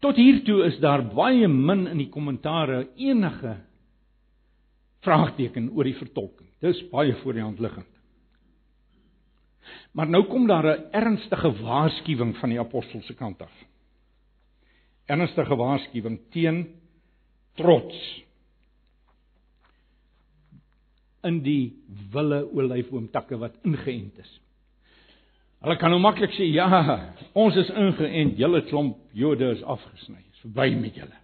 [0.00, 3.58] Tot hiertoe is daar baie min in die kommentare enige
[5.04, 6.48] vraagteken oor die vertolking.
[6.62, 7.88] Dis baie voor die hand liggend.
[9.92, 13.52] Maar nou kom daar 'n ernstige waarskuwing van die apostel se kant af.
[15.06, 16.66] Ernstige waarskuwing teen
[17.54, 18.24] trots
[21.26, 21.72] in die
[22.12, 24.30] wille olyfboomtakke wat ingeënt is.
[25.60, 26.68] Hulle kan nou maklik sê ja,
[27.36, 30.22] ons is ingeënt, julle klomp Jode is afgesny.
[30.32, 31.18] Is verby met julle.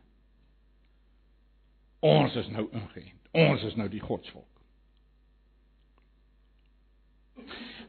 [2.05, 3.33] Ons is nou ingeënt.
[3.37, 4.53] Ons is nou die godsvolk.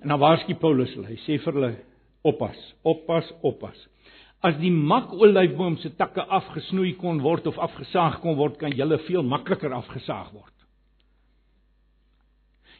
[0.02, 1.12] En dan waarsku Paulus hulle.
[1.12, 1.72] Hy sê vir hulle:
[2.28, 3.78] "Oppas, oppas, oppas.
[4.46, 9.24] As die makolyfboom se takke afgesnoei kon word of afgesaag kon word, kan julle veel
[9.24, 10.57] makliker afgesaag word."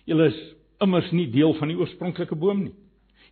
[0.08, 0.40] Julle is
[0.84, 2.76] immers nie deel van die oorspronklike boom nie.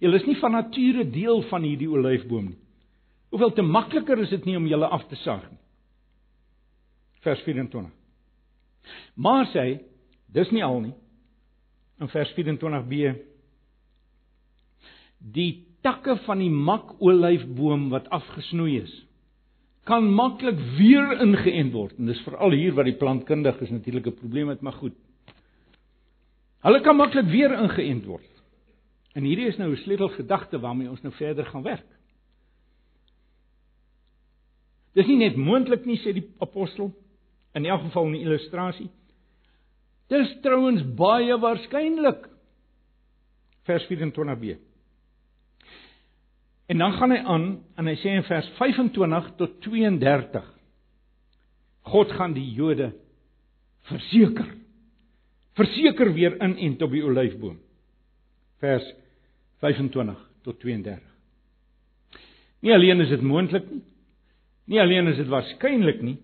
[0.04, 2.60] Julle is nie van nature deel van hierdie olyfboom nie.
[3.32, 5.62] Hoeveel te makliker is dit nie om julle af te saag nie.
[7.26, 7.90] Vers 24.
[9.16, 9.66] Maar sê,
[10.36, 10.94] dis nie al nie.
[12.04, 13.16] In vers 24b
[15.36, 18.94] die takke van die makolyfboom wat afgesnoei is
[19.86, 24.20] kan maklik weer ingeënt word en dis veral hier wat die plantkundig is natuurlik 'n
[24.20, 24.94] probleem het maar goed
[26.66, 28.32] Hulle kan maklik weer ingeënt word.
[29.16, 31.86] En hierdie is nou 'n sleutelgedagte waarmee ons nou verder gaan werk.
[34.94, 36.92] Dis nie net moontlik nie sê die apostel
[37.54, 38.90] in elk geval 'n illustrasie.
[40.08, 42.30] Dis trouens baie waarskynlik.
[43.64, 44.58] Vers 24b.
[46.66, 50.54] En dan gaan hy aan en hy sê in vers 25 tot 32
[51.82, 52.94] God gaan die Jode
[53.82, 54.65] verseker
[55.56, 57.58] verseker weer in en op die olyfboom.
[58.64, 58.88] Vers
[59.64, 61.04] 25 tot 32.
[62.66, 63.84] Nie alleen is dit moontlik nie.
[64.66, 66.18] Nie alleen is dit waarskynlik nie.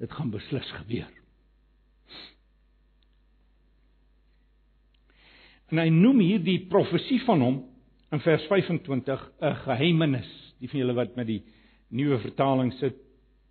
[0.00, 1.08] Dit gaan beslis gebeur.
[5.72, 7.56] En hy noem hier die profesie van hom
[8.14, 10.30] in vers 25 'n geheimenis.
[10.60, 11.42] Die van julle wat met die
[11.90, 12.96] nuwe vertaling sit,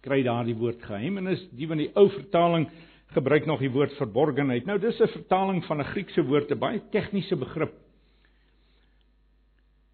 [0.02, 1.44] kry daardie woord geheimenis.
[1.52, 2.70] Die van die ou vertaling
[3.16, 4.66] gebruik nog die woord verborgenheid.
[4.68, 7.74] Nou dis 'n vertaling van 'n Griekse woord, 'n baie tegniese begrip.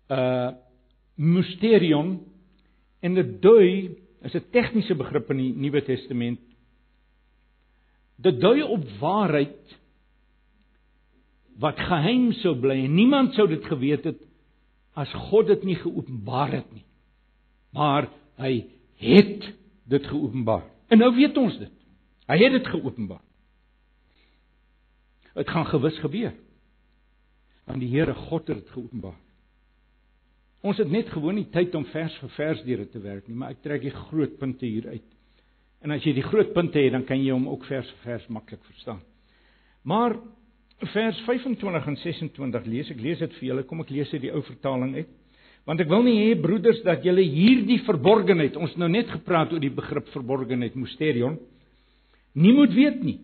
[0.10, 0.52] Uh
[1.16, 2.20] mysterion
[3.02, 6.40] en dit dui is 'n tegniese begrip in die Nuwe Testament.
[8.18, 9.78] Dit dui op waarheid
[11.60, 14.22] wat geheim sou bly en niemand sou dit geweet het
[14.94, 16.86] as God dit nie geopenbaar het nie.
[17.74, 18.66] Maar hy
[18.98, 19.54] het
[19.88, 20.66] dit geopenbaar.
[20.88, 21.81] En nou weet ons dit.
[22.32, 23.24] Hy het dit geopenbaar.
[25.36, 26.34] Dit gaan gewis gebeur.
[27.68, 29.20] Want die Here God het dit geopenbaar.
[30.62, 33.56] Ons het net gewoon nie tyd om vers vir vers deur te werk nie, maar
[33.56, 35.08] ek trek die groot punte hier uit.
[35.82, 38.28] En as jy die groot punte het, dan kan jy hom ook vers vir vers
[38.30, 39.02] maklik verstaan.
[39.82, 40.20] Maar
[40.90, 44.32] vers 25 en 26 lees ek lees dit vir julle kom ek lees uit die
[44.34, 45.10] ou vertaling uit
[45.70, 49.62] want ek wil nie hê broeders dat julle hierdie verborgenheid ons nou net gepraat oor
[49.62, 51.38] die begrip verborgenheid mysterion
[52.34, 53.20] nie moet weet nie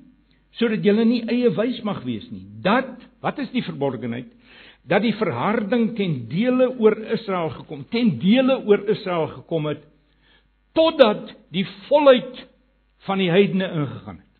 [0.57, 4.29] sodat julle nie eie wys mag wees nie dat wat is die verborgenheid?
[4.87, 9.83] Dat die verharding ten dele oor Israel gekom ten dele oor Israel gekom het
[10.77, 12.43] totdat die volheid
[13.07, 14.33] van die heidene ingegaan het.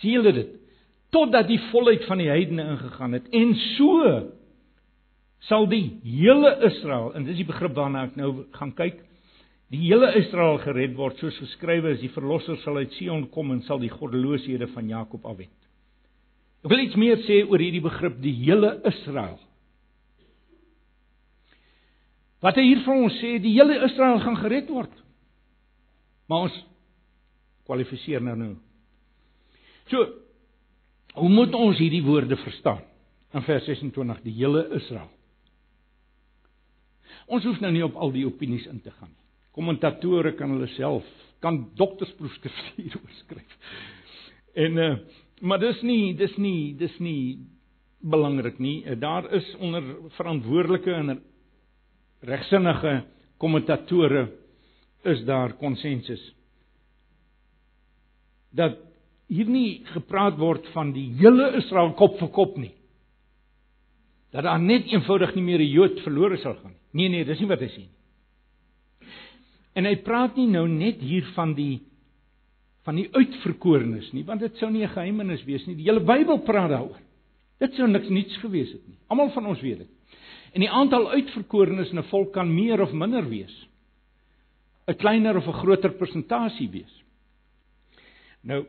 [0.00, 0.54] Sien julle dit?
[1.12, 3.28] Totdat die volheid van die heidene ingegaan het.
[3.36, 4.08] En so
[5.44, 9.02] sal die hele Israel en dis die begrip waarna ek nou gaan kyk
[9.74, 13.64] die hele Israel gered word soos geskrywe is die verlosser sal uit Sion kom en
[13.66, 15.70] sal die goddelooshede van Jakob afwend
[16.64, 19.38] ek wil iets meer sê oor hierdie begrip die hele Israel
[22.44, 25.00] wat hy hier vir ons sê die hele Israel gaan gered word
[26.30, 26.60] maar ons
[27.68, 28.52] kwalifiseer nou nou
[29.90, 30.06] so
[31.14, 32.82] Hoe moet ons hierdie woorde verstaan?
[33.34, 35.10] In vers 26 die hele Israel.
[37.30, 39.23] Ons hoef nou nie op al die opinies in te gaan nie.
[39.54, 41.06] Kommentatore kan hulle self
[41.44, 43.60] kan doktersproefskrifte hieroor skryf.
[44.54, 44.94] En uh
[45.44, 47.38] maar dis nie dis nie dis nie
[48.00, 48.84] belangrik nie.
[48.96, 49.82] Daar is onder
[50.16, 51.18] verantwoordelike en
[52.24, 53.02] regsinnige
[53.36, 54.28] kommentatore
[55.04, 56.22] is daar konsensus
[58.54, 58.78] dat
[59.26, 62.72] hier nie gepraat word van die hele Israel kop vir kop nie.
[64.32, 66.80] Dat daar net eenvoudig nie meer 'n Jood verlore sal gaan nie.
[66.92, 67.94] Nee nee, dis nie wat hy sê nie.
[69.74, 71.82] En hy praat nie nou net hier van die
[72.84, 75.74] van die uitverkorenes nie, want dit sou nie 'n geheimenis wees nie.
[75.74, 77.00] Die hele Bybel praat daaroor.
[77.58, 78.98] Dit sou niks niets gewees het nie.
[79.08, 79.88] Almal van ons weet dit.
[80.52, 83.66] En die aantal uitverkorenes in 'n volk kan meer of minder wees.
[84.86, 87.02] 'n Kleiner of 'n groter persentasie wees.
[88.42, 88.66] Nou,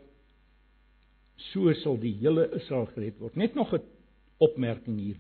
[1.52, 3.36] so sal die hele Israel gered word.
[3.36, 3.82] Net nog 'n
[4.38, 5.18] opmerking hier.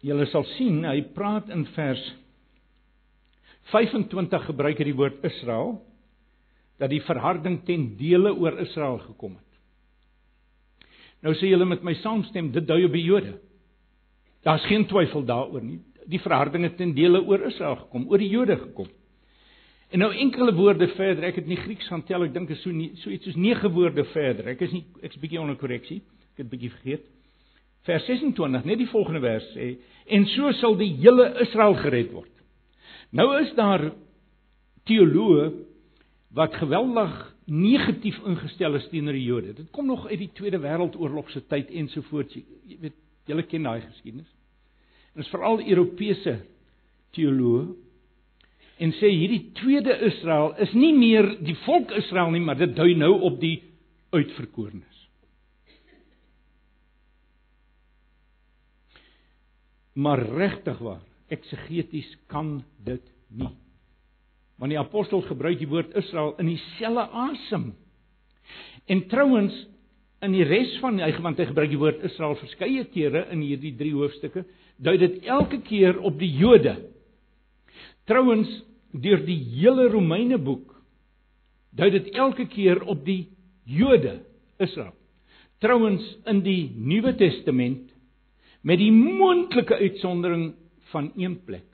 [0.00, 2.14] Julle sal sien, hy praat in vers
[3.72, 5.76] 25 gebruik hy die woord Israel
[6.80, 9.46] dat die verharding ten dele oor Israel gekom het.
[11.24, 13.38] Nou sê julle met my saamstem, dit dui op die Jode.
[14.46, 15.80] Daar's geen twyfel daaroor nie.
[16.06, 18.90] Die verharding het ten dele oor Israel gekom, oor die Jode gekom.
[19.90, 22.74] En nou enkele woorde verder, ek het nie Grieks gaan tel, ek dink is so
[22.74, 24.50] nie so iets soos 9 woorde verder.
[24.52, 26.00] Ek is nie ek's bietjie onder korreksie.
[26.34, 27.04] Ek het bietjie vergeet.
[27.86, 29.76] Vers 26, net die volgende vers sê
[30.10, 32.30] en so sal die hele Israel gered word.
[33.14, 33.90] Nou is daar
[34.86, 35.50] teoloë
[36.36, 37.14] wat geweldig
[37.46, 39.54] negatief ingestel is teenoor die Jode.
[39.54, 42.34] Dit kom nog uit die Tweede Wêreldoorlog se tyd ensovoorts.
[42.66, 44.28] Jy weet, julle ken daai geskiedenis.
[45.14, 46.40] En is veral Europese
[47.16, 47.66] teoloë
[48.82, 52.92] en sê hierdie tweede Israel is nie meer die volk Israel nie, maar dit dui
[52.98, 53.56] nou op die
[54.12, 54.84] uitverkorenes.
[59.96, 61.00] Maar regtig waar,
[61.32, 63.52] eksegeties kan dit nie.
[64.56, 67.70] Want die apostel gebruik die woord Israel in dieselfde asem.
[68.86, 69.54] En trouens
[70.24, 73.74] in die res van hy want hy gebruik die woord Israel verskeie kere in hierdie
[73.76, 74.46] drie hoofstukke,
[74.80, 76.76] dui dit elke keer op die Jode.
[78.08, 78.48] Trouwens
[78.96, 80.76] deur die hele Romeine boek
[81.76, 83.26] dui dit elke keer op die
[83.68, 84.20] Jode,
[84.62, 84.94] Israel.
[85.60, 87.90] Trouwens in die Nuwe Testament
[88.66, 90.54] met die moontlike uitsondering
[90.96, 91.68] van een plek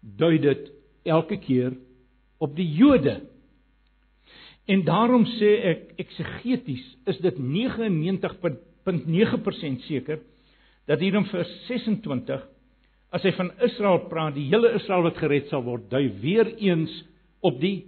[0.00, 0.72] dui dit
[1.08, 1.72] elke keer
[2.38, 3.20] op die Jode.
[4.68, 10.18] En daarom sê ek eksegeties is dit 99.9% seker
[10.88, 12.42] dat hier in vers 26
[13.12, 16.92] as hy van Israel praat, die hele Israel wat gered sal word, dui weer eens
[17.44, 17.86] op die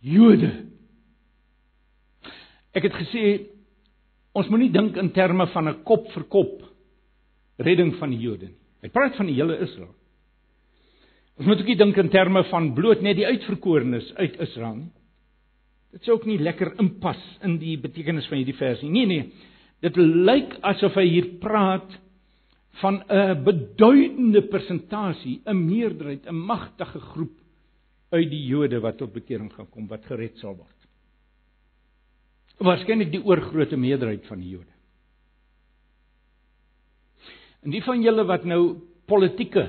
[0.00, 0.50] Jode.
[2.76, 3.22] Ek het gesê
[4.36, 6.62] ons moenie dink in terme van 'n kop vir kop
[7.58, 8.65] redding van die Jode nie.
[8.86, 9.90] Hy praat van die hele Israel.
[11.36, 14.92] Ons moet ook nie dink in terme van bloot net die uitverkorenes uit Israel nie.
[15.96, 18.92] Dit sou ook nie lekker inpas in die betekenis van hierdie vers nie.
[18.94, 19.54] Nee nee.
[19.82, 21.90] Dit lyk asof hy hier praat
[22.80, 27.36] van 'n beduidende persentasie, 'n meerderheid, 'n magtige groep
[28.12, 30.88] uit die Jode wat tot bekering gaan kom, wat gered sal word.
[32.58, 34.75] Waarskynlik die oorgrootste meerderheid van die Jode.
[37.66, 38.78] En die van julle wat nou
[39.10, 39.66] politieke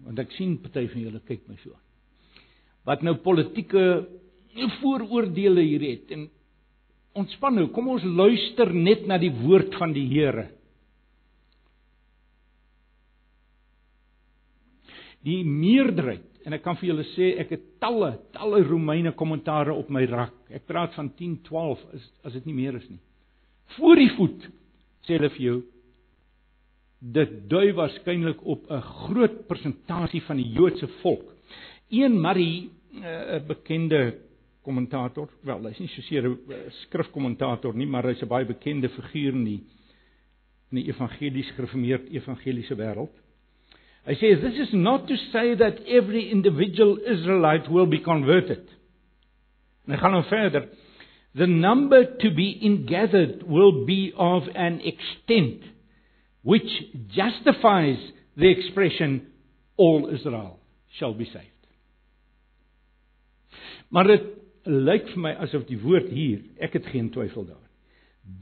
[0.00, 1.76] want ek sien party van julle kyk my so.
[2.88, 3.82] Wat nou politieke
[4.80, 6.24] vooroordeele hier het en
[7.20, 10.46] ontspan nou, kom ons luister net na die woord van die Here.
[15.26, 19.90] Die meerderheid en ek kan vir julle sê ek het talle talle Romeine kommentare op
[19.92, 20.34] my rak.
[20.50, 23.02] Ek praat van 10, 12 is as dit nie meer is nie.
[23.76, 24.48] Voor die voet
[25.06, 25.60] sê hulle vir jou
[27.00, 31.32] dit dui waarskynlik op 'n groot persentasie van die Joodse volk.
[31.88, 32.70] Een Marie
[33.02, 34.18] eh, 'n bekende
[34.62, 36.38] kommentator, wel hy's nie so seer 'n
[36.70, 39.62] skrifkommentator nie, maar hy's 'n baie bekende figuur in die
[40.70, 43.14] in die evangelies gereformeerde evangeliese wêreld.
[44.06, 48.68] Hy sê this is not to say that every individual Israelite will be converted.
[49.86, 50.68] En hy gaan nou verder.
[51.34, 55.69] The number to be ingathered will be of an extent
[56.42, 56.70] which
[57.08, 57.98] justifies
[58.36, 59.26] the expression
[59.76, 60.58] all Israel
[60.98, 61.46] shall be saved.
[63.88, 64.26] Maar dit
[64.70, 67.66] lyk vir my asof die woord hier, ek het geen twyfel daarin.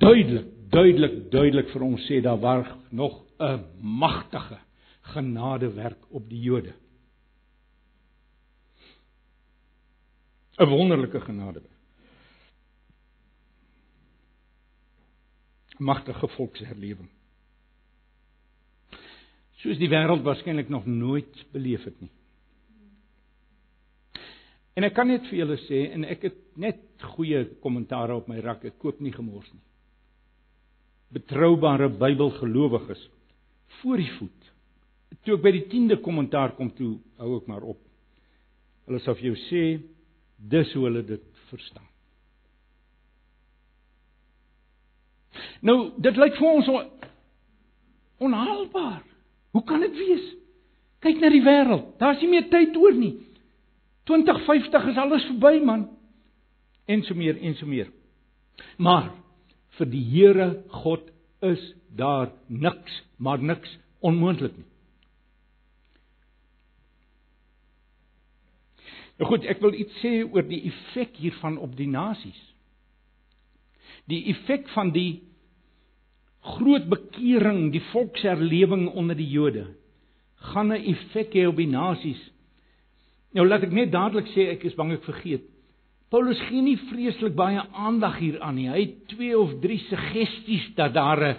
[0.02, 4.58] Duidelik, duidelik, duidelik vir ons sê daar was nog 'n magtige
[5.14, 6.74] genadewerk op die Jode.
[10.58, 11.76] 'n Wonderlike genadewerk.
[15.78, 17.08] Magtige volksherlewing
[19.62, 22.12] soos die wêreld waarskynlik nog nooit beleef het nie.
[24.78, 28.38] En ek kan net vir julle sê en ek het net goeie kommentare op my
[28.44, 29.64] rak, ek koop nie gemors nie.
[31.18, 33.02] Betroubare Bybelgelowiges
[33.80, 34.52] voor die voet.
[35.24, 37.80] Toe ek by die 10de kommentaar kom toe, hou ek maar op.
[38.86, 39.64] Hulle sê vir jou sê
[40.38, 41.86] dis hoe hulle dit verstaan.
[45.66, 46.70] Nou, dit lyk vir ons
[48.22, 49.07] onhaalbaar.
[49.58, 50.26] Hoe kan dit wees?
[51.02, 51.96] Kyk na die wêreld.
[51.98, 53.16] Daar's nie meer tyd oor nie.
[54.06, 55.88] 2050 is alles verby, man.
[56.86, 57.90] En so meer en so meer.
[58.78, 59.10] Maar
[59.80, 60.46] vir die Here
[60.84, 61.10] God
[61.42, 61.62] is
[61.98, 64.66] daar niks, maar niks onmoontlik nie.
[69.18, 72.38] Nou goed, ek wil iets sê oor die effek hiervan op die nasies.
[74.06, 75.24] Die effek van die
[76.40, 79.66] groot bekering, die volksherlewing onder die Jode,
[80.52, 82.20] gaan 'n effek hê op die nasies.
[83.34, 85.42] Nou laat ek net dadelik sê ek is bang ek vergeet.
[86.10, 88.68] Paulus gee nie vreeslik baie aandag hieraan nie.
[88.68, 91.36] Hy het twee of drie suggesties dat daar 'n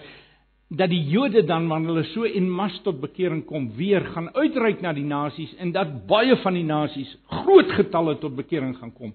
[0.70, 4.80] dat die Jode dan wanneer hulle so en mas tot bekering kom weer gaan uitreik
[4.80, 9.12] na die nasies en dat baie van die nasies groot getalle tot bekering gaan kom.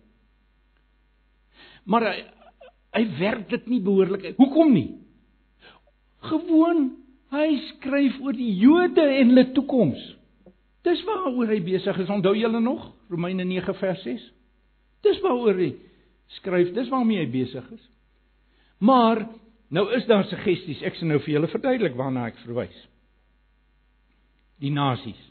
[1.86, 2.24] Maar hy,
[2.92, 4.36] hy werk dit nie behoorlik.
[4.36, 4.90] Hoekom nie?
[6.30, 6.92] Gewoon
[7.34, 10.02] hy skryf oor die Jode en hulle toekoms.
[10.86, 12.12] Dis waaroor hy besig is.
[12.14, 14.24] Onthou julle nog Romeine 9 vers 6?
[15.06, 15.72] Dis waaroor hy
[16.40, 16.74] skryf.
[16.76, 17.86] Dis waarmee hy besig is.
[18.86, 19.26] Maar
[19.74, 20.84] nou is daar suggesties.
[20.86, 22.76] Ek sal nou vir julle verduidelik waarna ek verwys.
[24.62, 25.22] Die nasies.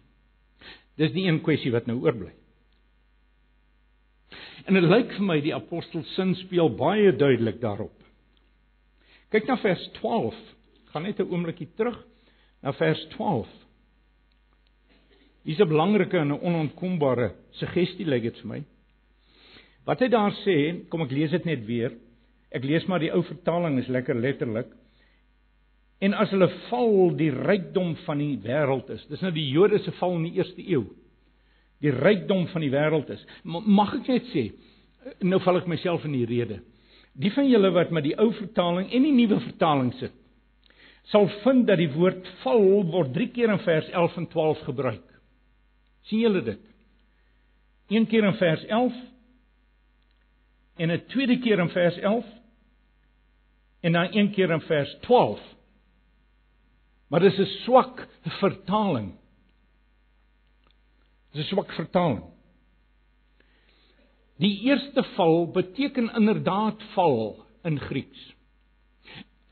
[1.00, 2.32] Dis die een kwessie wat nou oorbly.
[4.64, 7.94] En dit lyk vir my die apostel sin speel baie duidelik daarop.
[9.34, 10.36] Kyk na vers 12
[10.94, 11.98] gaan net 'n oombliekie terug
[12.62, 13.50] na vers 12.
[15.44, 18.62] Hier's 'n belangrike en 'n onontkombare suggestie lyk dit vir my.
[19.84, 21.92] Wat hy daar sê, kom ek lees dit net weer.
[22.50, 24.70] Ek lees maar die ou vertaling is lekker letterlik.
[26.00, 29.06] En as hulle val die rykdom van die wêreld is.
[29.06, 30.84] Dis nou die Jode se val in die eerste eeu.
[31.80, 33.26] Die rykdom van die wêreld is.
[33.44, 34.52] Mag ek net sê,
[35.20, 36.62] nou val ek myself in die rede.
[37.14, 40.12] Die van julle wat met die ou vertaling en die nuwe vertaling sit,
[41.12, 45.10] sal vind dat die woord val word 3 keer in vers 11 en 12 gebruik.
[46.04, 46.60] sien julle dit?
[47.88, 48.94] Een keer in vers 11
[50.76, 52.24] en 'n tweede keer in vers 11
[53.80, 55.40] en dan een keer in vers 12.
[57.08, 58.08] Maar dis 'n swak
[58.40, 59.14] vertaling.
[61.32, 62.24] Dis 'n swak vertaling.
[64.36, 68.34] Die eerste val beteken inderdaad val in Grieks.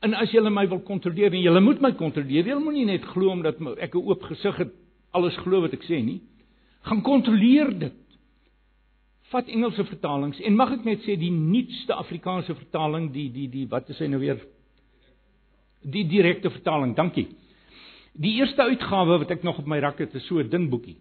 [0.03, 3.31] En as julle my wil kontroleer en julle moet my kontroleer, julle moenie net glo
[3.31, 4.71] omdat ek 'n oop gesig het
[5.13, 6.21] alles glo wat ek sê nie.
[6.83, 7.99] Gaan kontroleer dit.
[9.31, 13.67] Vat Engelse vertalings en mag ek net sê die nuutste Afrikaanse vertaling, die die die
[13.69, 14.39] wat is hy nou weer?
[15.83, 16.95] Die direkte vertaling.
[16.95, 17.27] Dankie.
[18.13, 20.97] Die eerste uitgawe wat ek nog op my rak het, is so 'n dun boekie.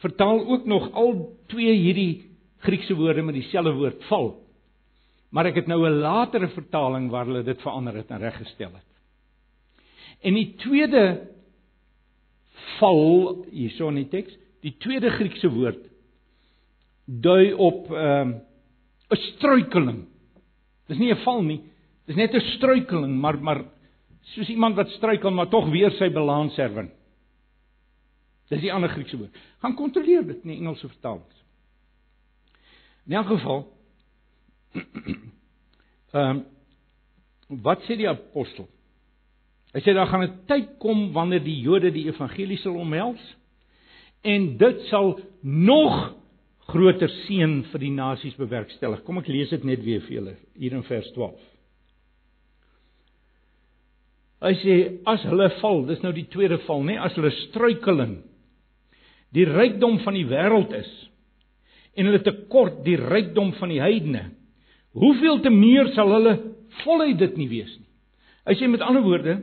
[0.00, 2.24] Vertaal ook nog al twee hierdie
[2.60, 4.34] Griekse woorde met dieselfde woord val.
[5.30, 8.90] Maar ek het nou 'n latere vertaling waar hulle dit verander het en reggestel het.
[10.20, 11.28] En die tweede
[12.78, 15.88] val hierso in die teks, die tweede Griekse woord
[17.04, 20.06] dui op 'n uh, struikeling.
[20.86, 21.60] Dis nie 'n val nie,
[22.06, 23.64] dis net 'n struikeling, maar maar
[24.20, 26.90] soos iemand wat struikel maar tog weer sy balans herwin.
[28.48, 29.36] Dis die ander Griekse woord.
[29.58, 31.44] Gaan kontroleer dit in die Engelse vertalings.
[33.06, 33.66] In elk geval
[34.74, 36.44] ehm um,
[37.66, 38.68] wat sê die apostel?
[39.74, 43.22] Hy sê daar gaan 'n tyd kom wanneer die Jode die evangelie sal omhels
[44.22, 46.14] en dit sal nog
[46.70, 49.02] groter seën vir die nasies bewerkstellig.
[49.04, 51.50] Kom ek lees dit net weer vir julle hier in vers 12.
[54.40, 54.74] Hy sê
[55.10, 58.22] as hulle val, dis nou die tweede val, nê, as hulle struikeling
[59.36, 60.90] die rykdom van die wêreld is
[61.94, 64.30] en hulle tekort die rykdom van die heidene.
[64.98, 66.34] Hoeveel te meer sal hulle
[66.82, 67.88] voluit dit nie wees nie.
[68.48, 69.36] Hy sê met ander woorde,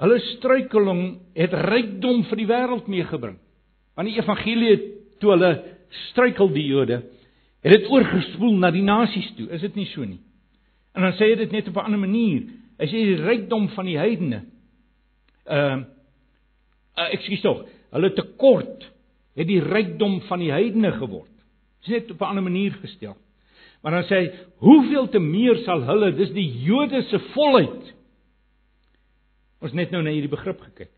[0.00, 1.04] hulle struikeling
[1.36, 3.38] het rykdom vir die wêreld meegebring.
[3.98, 4.76] Want die evangelie
[5.20, 5.50] toe hulle
[6.10, 7.00] struikel die Jode,
[7.64, 9.48] het dit oorgespoel na die nasies toe.
[9.52, 10.20] Is dit nie so nie?
[10.96, 12.46] En dan sê hy dit net op 'n ander manier.
[12.78, 14.44] Hy sê die rykdom van die heidene.
[15.46, 15.84] Ehm uh,
[16.96, 18.86] uh, ekskuus tog, hulle tekort
[19.36, 21.34] het die rykdom van die heidene geword.
[21.80, 23.16] Dis net op 'n ander manier gestel.
[23.80, 27.92] Maar dan sê hy, hoeveel te meer sal hulle, dis die Jode se volheid.
[29.64, 30.92] Ons net nou na hierdie begrip gekyk.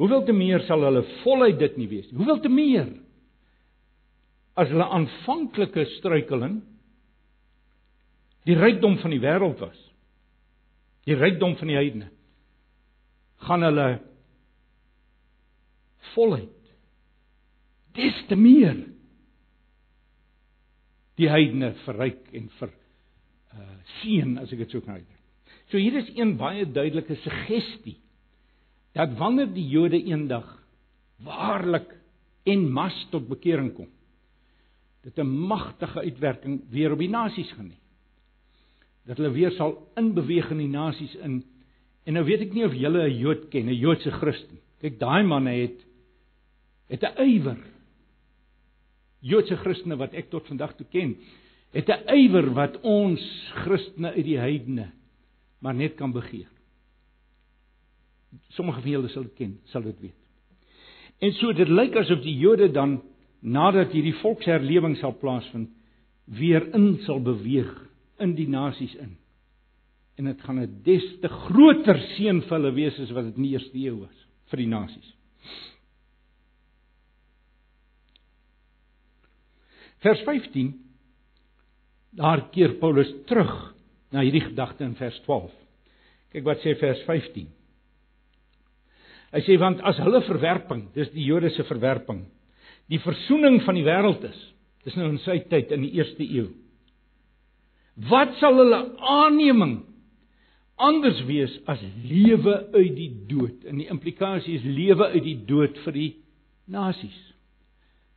[0.00, 2.18] Hoeveel te meer sal hulle volheid dit nie wees nie?
[2.18, 2.88] Hoeveel te meer?
[4.58, 6.60] As hulle aanvanklike struikeling
[8.48, 9.76] die rykdom van die wêreld was.
[11.06, 12.08] Die rykdom van die heidene.
[13.40, 13.88] gaan hulle
[16.14, 16.72] volheid
[17.96, 18.76] des te meer
[21.20, 22.76] die heidene verryk en vir
[23.50, 25.16] uh seën as ek dit sou kan uitdruk.
[25.70, 27.98] So hier is een baie duidelike suggestie
[28.96, 30.48] dat wanneer die Jode eendag
[31.22, 31.90] waarlik
[32.48, 33.88] en mas tot bekering kom,
[35.04, 37.78] dit 'n magtige uitwerking weer op die nasies gaan hê.
[39.06, 41.42] Dat hulle weer sal inbeweeg in die nasies in
[42.04, 44.58] en nou weet ek nie of julle 'n Jood ken, 'n Joodse Christen.
[44.80, 45.84] Kyk, daai man het
[46.88, 47.58] het 'n ywer
[49.20, 51.16] Joodse Christene wat ek tot vandag toe ken,
[51.72, 53.20] het 'n ywer wat ons
[53.64, 54.90] Christene uit die heidene
[55.60, 56.48] maar net kan begeer.
[58.48, 60.16] Sommige van julle sal dit ken, sal dit weet.
[61.20, 63.02] En so dit lyk asof die Jode dan
[63.40, 65.68] nadat hierdie volksherlewing sal plaasvind,
[66.24, 67.72] weer in sal beweeg
[68.18, 69.16] in die nasies in.
[70.16, 73.42] En dit gaan 'n des te groter seën vir hulle wees as wat dit in
[73.42, 75.14] die eerste eeu was vir die nasies.
[80.00, 80.72] Vers 15
[82.10, 83.52] daar keer Paulus terug
[84.10, 85.50] na hierdie gedagte in vers 12.
[86.34, 87.50] Kyk wat sê vers 15.
[89.30, 92.24] Hy sê want as hulle verwerping, dis die Jode se verwerping,
[92.90, 94.40] die versoening van die wêreld is,
[94.82, 96.48] dis nou in sy tyd in die eerste eeu.
[98.10, 99.76] Wat sal hulle aanneming
[100.80, 103.66] anders wees as lewe uit die dood?
[103.68, 106.10] En die implikasie is lewe uit die dood vir die
[106.70, 107.18] nasies.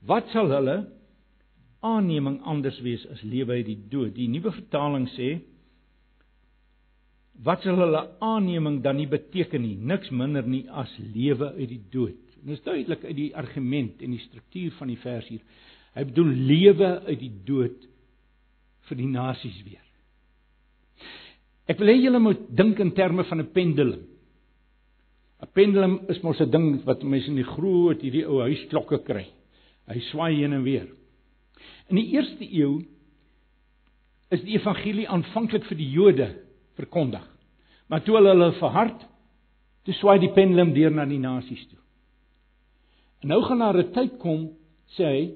[0.07, 0.79] Wat sal hulle
[1.83, 4.13] aanneming anders wees as lewe uit die dood.
[4.15, 5.35] Die nuwe vertaling sê
[7.43, 11.81] wat sal hulle aanneming dan nie beteken nie, niks minder nie as lewe uit die
[11.91, 12.19] dood.
[12.41, 15.41] En dit is duidelik uit die argument en die struktuur van die vers hier.
[15.93, 17.89] Hy bedoel lewe uit die dood
[18.89, 19.83] vir die nasies weer.
[21.69, 24.03] Ek wil hê julle moet dink in terme van 'n pendulum.
[25.41, 29.25] 'n Pendulum is mos 'n ding wat mense in die groot hierdie ou huisklokke kry.
[29.87, 30.87] Hy swaai heen en weer.
[31.93, 32.81] In die eerste eeu
[34.33, 36.27] is die evangelie aanvanklik vir die Jode
[36.79, 37.25] verkondig.
[37.85, 39.03] Maar toe hulle hulle verhard,
[39.85, 41.77] toe swaai die pendulum deur na die nasies toe.
[43.21, 44.49] En nou gaan daar 'n tyd kom,
[44.97, 45.33] sê hy,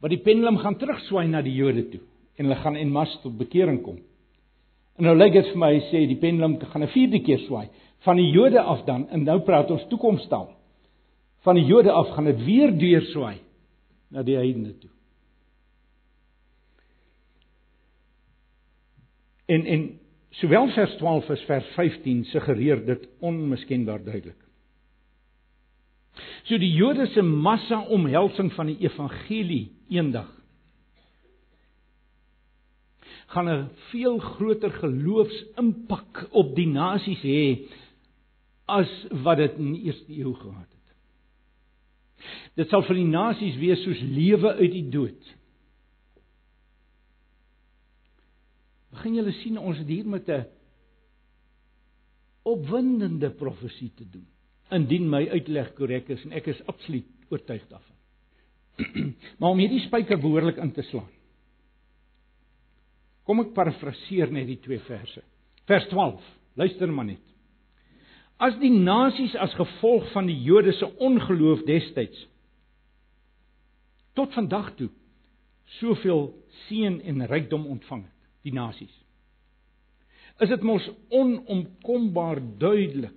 [0.00, 2.04] wat die pendulum gaan terugswaai na die Jode toe.
[2.38, 3.98] en hulle gaan en mas tot bekering kom.
[4.98, 7.68] En nou lyk dit vir my hy sê die pendulum gaan 'n vierde keer swaai
[8.06, 10.48] van die Jode af dan en nou praat ons toekomstaal.
[11.42, 13.38] Van die Jode af gaan dit weer deur swaai
[14.10, 14.90] na die heidene toe.
[19.48, 19.84] En en
[20.30, 24.42] sowel vers 12 as vers 15 suggereer dit onmiskenbaar duidelik.
[26.44, 30.28] So die Jode se massa omhelsing van die evangelie eendag
[33.28, 37.68] gaan 'n veel groter geloofsimpak op die nasies hê
[38.64, 38.92] as
[39.24, 40.88] wat dit in die eerste eeu gehad het.
[42.54, 45.36] Dit sal vir die nasies wees soos lewe uit die dood.
[48.98, 50.46] Begin julle sien ons het hier met 'n
[52.42, 54.26] opwindende profesie te doen.
[54.70, 57.96] Indien my uitleg korrek is en ek is absoluut oortuig daarvan.
[59.38, 61.12] maar om hierdie spyker behoorlik in te slaan.
[63.22, 65.22] Kom ek parafraseer net die twee verse.
[65.66, 66.20] Vers 12.
[66.56, 67.22] Luister maar net.
[68.38, 72.26] As die nasies as gevolg van die Jode se ongeloof destyds
[74.14, 74.90] tot vandag toe
[75.78, 76.32] soveel
[76.66, 78.17] seën en rykdom ontvang het
[78.48, 78.94] die nasies.
[80.42, 80.84] Is dit mos
[81.14, 83.14] onomkombaar duidelik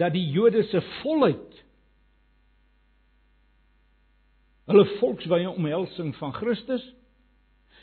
[0.00, 1.58] dat die Jode se volheid
[4.70, 6.84] hulle volkswye omhelsing van Christus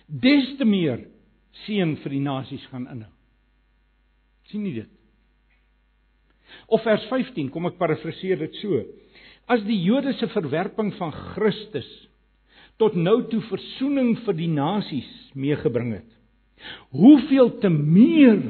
[0.08, 1.04] des te meer
[1.66, 3.12] seën vir die nasies gaan inhou.
[4.48, 4.94] sien nie dit?
[6.72, 8.80] Of vers 15, kom ek parafraseer dit so.
[9.52, 11.90] As die Jode se verwerping van Christus
[12.82, 16.10] tot nou toe verzoening vir die nasies meegebring het.
[16.94, 18.42] Hoeveel te meer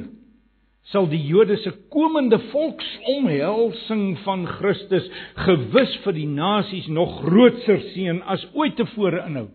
[0.91, 5.07] sal die Jode se komende volksomhelsing van Christus
[5.43, 9.49] gewis vir die nasies nog grootser seën as ooit tevore inhou.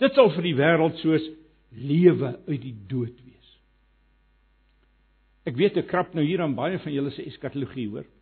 [0.00, 1.26] Dit sal vir die wêreld soos
[1.74, 3.50] lewe uit die dood wees.
[5.44, 8.08] Ek weet ek krap nou hier aan baie van julle se eskatologie hoor.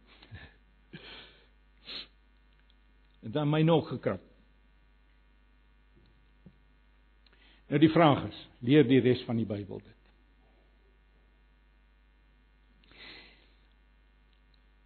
[3.23, 4.32] En dan my nog gekrap.
[7.73, 9.99] Nou die vraag is, leer die res van die Bybel dit?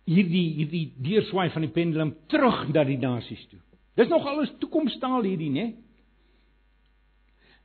[0.07, 3.59] Hierdie hierdie deurswaai van die pendulum terug na die nasies toe.
[3.99, 5.67] Dis nog alles toekomstaal hierdie, né?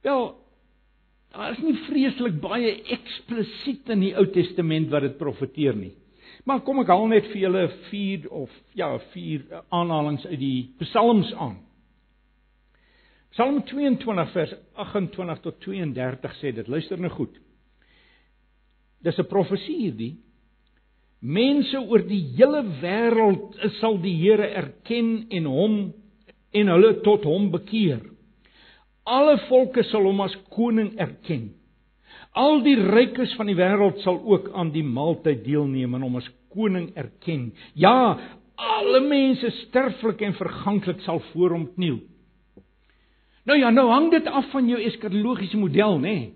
[0.01, 0.31] Wel,
[1.35, 5.93] daar is nie vreeslik baie eksplisiet in die Ou Testament wat dit profeteer nie.
[6.49, 11.29] Maar kom ek haal net vir julle 4 of ja, 4 aanhalinge uit die Psalms
[11.37, 11.59] aan.
[13.31, 16.67] Psalm 22 vers 28 tot 32 sê dit.
[16.67, 17.37] Luister nou goed.
[19.01, 20.15] Dis 'n profesie hierdie.
[21.21, 25.93] Mense oor die hele wêreld sal die Here erken en hom
[26.51, 28.01] en hulle tot hom bekeer.
[29.05, 31.53] Alle volke sal hom as koning erken.
[32.33, 36.29] Al die rykes van die wêreld sal ook aan die maaltyd deelneem en hom as
[36.49, 37.51] koning erken.
[37.75, 38.19] Ja,
[38.55, 42.01] alle mense sterflik en verganklik sal voor hom kniel.
[43.51, 46.01] Nou ja, nou hang dit af van jou eskatologiese model, nê?
[46.01, 46.27] Nee.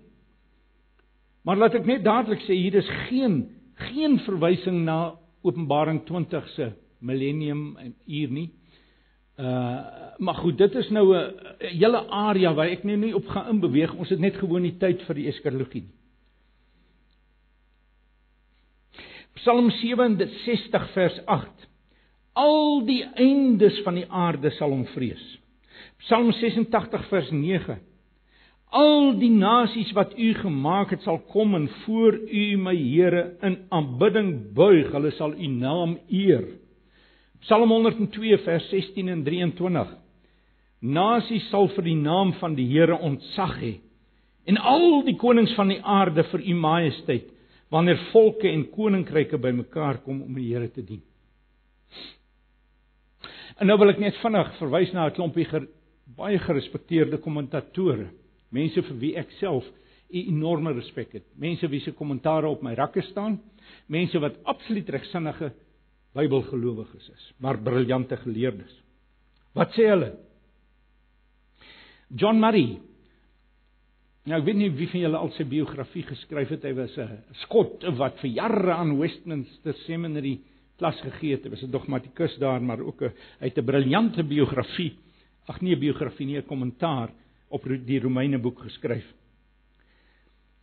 [1.48, 3.38] Maar laat ek net dadelik sê hier is geen
[3.88, 5.14] geen verwysing na
[5.46, 6.66] Openbaring 20 se
[7.00, 8.50] millennium en uur nie.
[9.40, 11.32] Uh maar goed, dit is nou 'n
[11.80, 13.94] hele area waar ek nou nie op gaan inbeweeg.
[13.94, 15.96] Ons het net gewoon nie tyd vir die eskatologie nie.
[19.34, 21.68] Psalm 67 vers 8.
[22.32, 25.38] Al die eindes van die aarde sal hom vrees.
[26.04, 27.78] Psalm 86 vers 9.
[28.76, 33.58] Al die nasies wat u gemaak het sal kom en voor u my Here in
[33.70, 34.90] aanbidding buig.
[34.92, 36.44] Hulle sal u naam eer.
[37.40, 39.96] Psalm 102 vers 16 en 23.
[40.80, 43.74] Nasies sal vir die naam van die Here ontzag hê
[44.46, 47.32] en al die konings van die aarde vir u majesteit
[47.74, 51.02] wanneer volke en koninkryke bymekaar kom om die Here te dien.
[53.58, 55.48] En nou wil ek net vinnig verwys na 'n klompie
[56.16, 58.08] baie gerespekteerde kommentatore,
[58.50, 59.64] mense vir wie ek self
[60.10, 61.24] 'n enorme respek het.
[61.36, 63.40] Mense wie se kommentare op my rakke staan,
[63.88, 65.52] mense wat absoluut regsinnige
[66.14, 68.72] Bybelgelowiges is, maar briljante geleerdes.
[69.52, 70.14] Wat sê hulle?
[72.08, 72.78] John Murray.
[74.26, 76.64] Nou ek weet nie wie van julle al sy biografie geskryf het.
[76.64, 80.40] Hy was 'n skot wat vir jare aan Westminster Seminary
[80.78, 81.44] klas gegee het.
[81.44, 84.96] Hy was 'n dogmatikus daar, maar ook 'n hy het 'n briljante biografie
[85.48, 87.10] ag nee biografie nie 'n kommentaar
[87.48, 89.06] op die Romeine boek geskryf.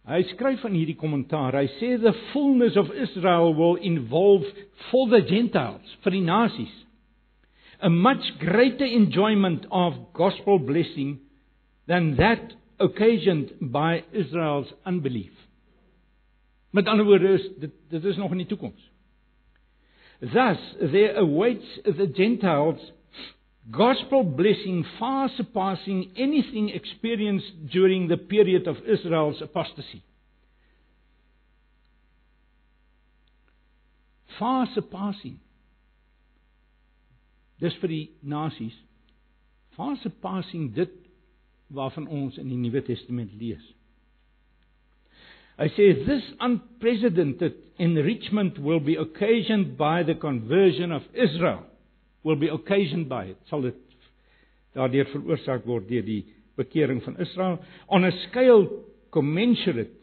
[0.06, 1.54] Hy skryf van hierdie kommentaar.
[1.54, 4.46] Hy sê the fullness of Israel will involve
[4.92, 6.84] for the Gentiles, vir die nasies.
[7.84, 11.20] a much greater enjoyment of gospel blessing
[11.86, 15.32] than that occasioned by Israel's unbelief.
[16.72, 18.90] Met ander woorde is dit dit is nog in die toekoms.
[20.20, 22.80] Thus there awaits the Gentiles
[23.72, 30.04] gospel blessing far surpassing anything experienced during the period of Israel's apostasy.
[34.38, 35.40] Far surpassing.
[37.62, 38.76] Dis vir die nasies.
[39.78, 40.92] Far surpassing dit
[41.74, 43.64] waarvan ons in die Nuwe Testament lees.
[45.58, 51.62] Hy sê this unprecedented enrichment will be occasioned by the conversion of Israel
[52.24, 53.80] will be occasioned by it sal dit
[54.74, 56.24] daardeur veroorsaak word deur die
[56.58, 58.68] bekering van Israel on a scale
[59.14, 59.94] commensurate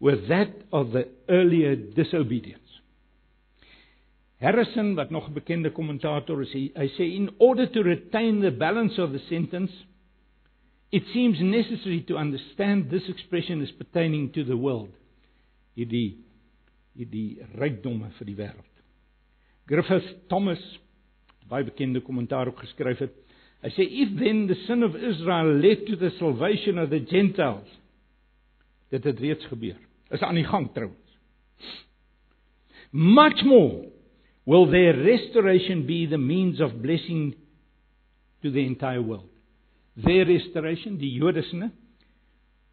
[0.00, 2.58] with that of the earlier disobedience.
[4.42, 8.98] Harrison wat nog 'n bekende kommentator is, hy sê in order to retain the balance
[8.98, 9.72] of the sentence
[10.90, 14.90] it seems necessary to understand this expression is pertaining to the world.
[15.74, 16.18] Hierdie
[16.98, 18.72] hierdie rykdomme vir die wêreld.
[19.66, 20.60] Griffith Thomas
[21.52, 23.14] baie bekende kommentaar ook geskryf het.
[23.62, 27.78] Hy sê if then the sin of Israel led to the salvation of the Gentiles
[28.92, 29.78] dit het reeds gebeur.
[30.12, 30.96] Is aan die gang trouens.
[32.92, 33.88] Much more
[34.44, 37.34] will their restoration be the means of blessing
[38.42, 39.28] to the entire world.
[39.96, 41.70] Their restoration, die Jodesne,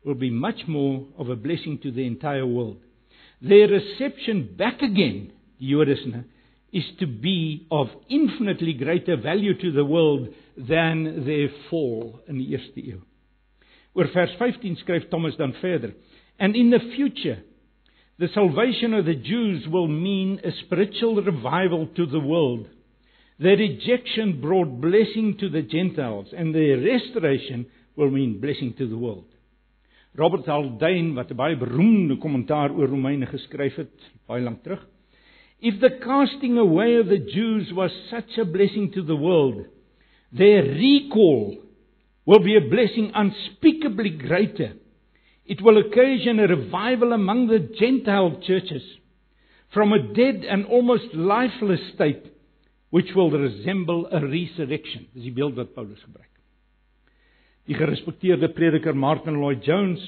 [0.04, 2.78] will be much more of a blessing to the entire world.
[3.42, 6.26] Their reception back again, die Jodesne,
[6.72, 12.52] is to be of infinitely greater value to the world than their fall in die
[12.54, 13.00] eerste eeu.
[13.98, 15.96] Oor vers 15 skryf Thomas dan verder:
[16.38, 17.42] And in the future
[18.20, 22.68] the salvation of the Jews will mean a spiritual revival to the world.
[23.40, 27.66] Their rejection brought blessing to the Gentiles and their restoration
[27.96, 29.26] will mean blessing to the world.
[30.16, 34.86] Robert Haldane wat 'n baie beroemde kommentaar oor Romeine geskryf het baie lank terug
[35.62, 39.66] If the casting away of the Jews was such a blessing to the world,
[40.32, 41.58] their recall
[42.26, 44.74] will be a blessing unspeakably greater.
[45.46, 48.84] It will occasion a revival among the Gentile churches
[49.74, 52.24] from a dead and almost lifeless state
[52.90, 55.08] which will resemble a resurrection.
[55.14, 56.30] Dis die beeld wat Paulus gebruik.
[57.70, 60.02] Die gerespekteerde prediker Martin Lloyd Jones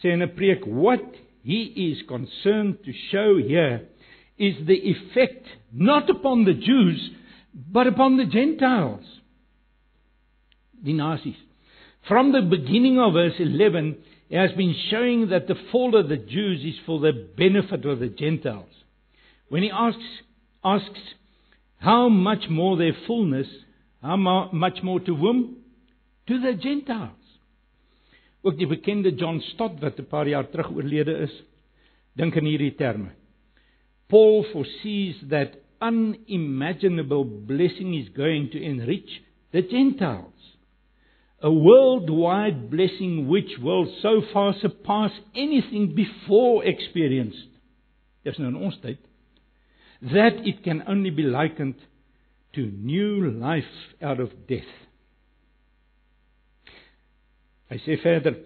[0.00, 1.04] sê in 'n preek what
[1.42, 3.88] he is concerned to show here
[4.38, 7.10] is the effect not upon the Jews
[7.72, 9.04] but upon the Gentiles.
[10.84, 11.36] Die nasies.
[12.08, 13.96] From the beginning of verse 11
[14.28, 18.00] he has been showing that the fall of the Jews is for the benefit of
[18.00, 18.72] the Gentiles.
[19.48, 20.02] When he asks
[20.64, 21.00] asks
[21.78, 23.46] how much more their fullness,
[24.02, 25.56] how much more to whom?
[26.26, 27.20] To the Gentiles.
[28.44, 31.42] Ook die bekende John Stott wat 'n paar jaar terug oorlede is,
[32.12, 33.10] dink in hierdie terme.
[34.08, 40.32] Paul foresees that unimaginable blessing is going to enrich the Gentiles.
[41.42, 47.48] A worldwide blessing which will so far surpass anything before experienced.
[48.24, 48.98] Dis nou in
[50.12, 51.76] that it can only be likened
[52.54, 53.64] to new life
[54.02, 54.72] out of death.
[57.68, 58.36] Hy sê verder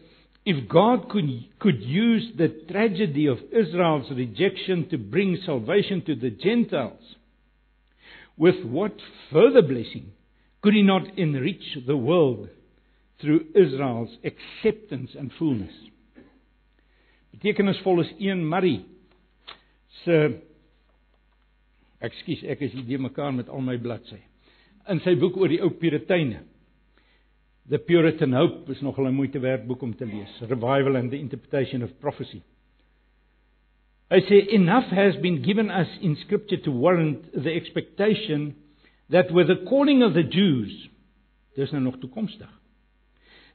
[0.48, 1.28] if God could,
[1.58, 7.02] could use the tragedy of Israel's rejection to bring salvation to the Gentiles,
[8.38, 8.94] with what
[9.30, 10.12] further blessing
[10.62, 12.48] could He not enrich the world
[13.20, 15.74] through Israel's acceptance and fullness?
[17.36, 18.86] Betekenisvol is 1 Marie
[20.06, 20.40] se
[22.00, 24.22] Ekskuus, ek is hier mekaar met al my bladsye.
[24.88, 26.40] In sy boek oor die ou Purityne
[27.70, 30.40] The Puritan Hope is nogal 'n moeite werd boek om te lees.
[30.40, 32.42] Revival and the Interpretation of Prophecy.
[34.10, 38.54] I say enough has been given us in scripture to warrant the expectation
[39.10, 40.88] that with the calling of the Jews,
[41.56, 42.48] dis nou nog toekomstig.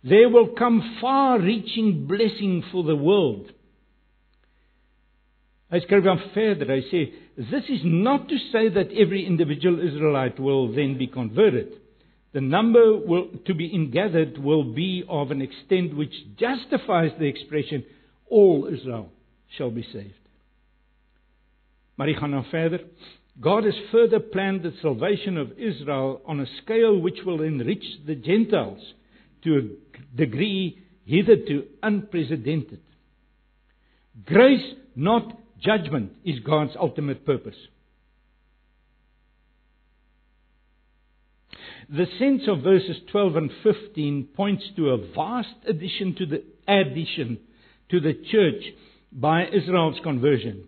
[0.03, 3.51] There will come far-reaching blessing for the world.
[5.71, 6.69] Hy skryf dan verder.
[6.69, 7.11] Hy sê
[7.49, 11.81] this is not to say that every individual Israelite will then be converted
[12.33, 17.85] the number will, to be ingathered will be of an extent which justifies the expression
[18.29, 19.09] all Israel
[19.55, 20.17] shall be saved.
[21.95, 22.81] Maar hy gaan nou verder.
[23.41, 28.15] God has further planned the salvation of Israel on a scale which will enrich the
[28.15, 28.81] Gentiles
[29.43, 32.81] to a degree hitherto unprecedented.
[34.25, 37.57] Grace, not judgment, is God's ultimate purpose.
[41.89, 47.39] The sense of verses 12 and 15 points to a vast addition to the addition
[47.89, 48.63] to the church
[49.11, 50.65] by Israel's conversion,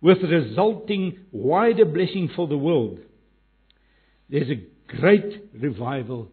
[0.00, 2.98] with resulting wider blessing for the world.
[4.28, 6.28] There's a great revival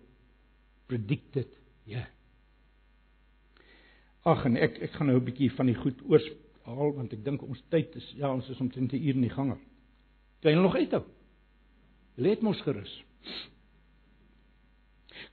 [0.88, 1.48] predicted
[1.86, 2.08] here.
[4.26, 7.42] Ag en ek ek gaan nou 'n bietjie van die goed oorhaal want ek dink
[7.44, 9.58] ons tyd is ja, ons is omtrent 'n uur in die gange.
[10.42, 11.04] Kan jy nog uithou?
[12.16, 13.04] Let mos gerus.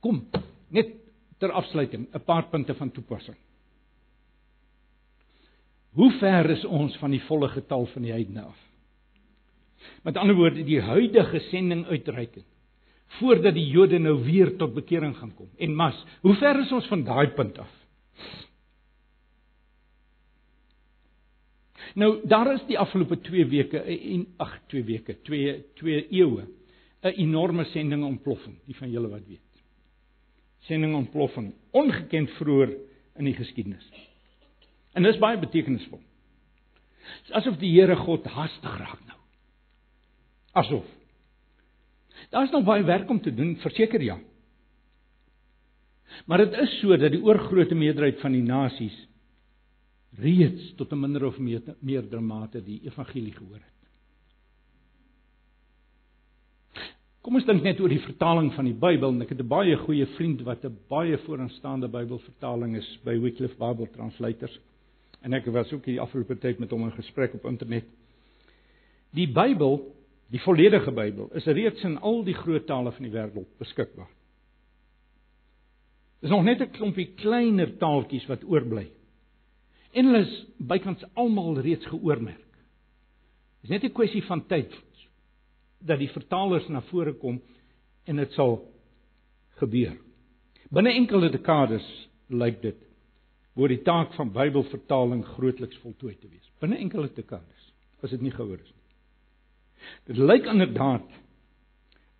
[0.00, 0.24] Kom,
[0.68, 0.94] net
[1.38, 3.36] ter afsluiting 'n paar punte van toepassing.
[5.92, 8.58] Hoe ver is ons van die volle getal van die heidene af?
[10.02, 12.44] Met ander woorde, die huidige sending uitreiking
[13.18, 15.48] voordat die Jode nou weer tot bekering gaan kom.
[15.58, 17.72] En mas, hoe ver is ons van daai punt af?
[21.98, 26.46] Nou, daar is die afgelope 2 weke en ag 2 weke, 2 2 eeue
[27.02, 29.49] 'n enorme sending ontploffing, die van julle wat weet.
[30.68, 32.74] Sending ontploffing, ongekend vroeër
[33.18, 33.86] in die geskiedenis.
[34.94, 36.00] En dis baie betekenisvol.
[37.36, 39.18] Asof die Here God haastig raak nou.
[40.60, 40.86] Asof.
[42.30, 44.18] Daar's nog baie werk om te doen, verseker ja.
[46.26, 48.96] Maar dit is so dat die oorgrootste meerderheid van die nasies
[50.18, 53.79] reeds tot 'n minder of meer meerder mate die evangelie gehoor het.
[57.20, 59.76] Kom ons dink net oor die vertaling van die Bybel en ek het 'n baie
[59.76, 64.58] goeie vriend wat 'n baie vooraanstaande Bybelvertaling is by Wycliffe Bible Translators.
[65.22, 67.84] En ek was ook hier afgelope tyd met hom in gesprek op internet.
[69.12, 69.94] Die Bybel,
[70.30, 74.08] die volledige Bybel, is reeds in al die groot tale van die wêreld beskikbaar.
[76.20, 78.88] Dis nog net 'n klompie kleiner taaltjies wat oorbly.
[79.92, 82.48] En hulle is bykans almal reeds geoormerk.
[83.60, 84.72] Dis net 'n kwessie van tyd
[85.80, 87.40] dat die vertalers na vore kom
[88.04, 88.58] en dit sal
[89.60, 89.96] gebeur.
[90.70, 91.86] Binne enkele dekades
[92.28, 92.78] lyk dit
[93.58, 96.46] word die taak van Bybelvertaling grootliks voltooi te wees.
[96.62, 97.70] Binne enkele dekades
[98.00, 98.76] as dit nie gehoor is nie.
[100.12, 101.08] Dit lyk inderdaad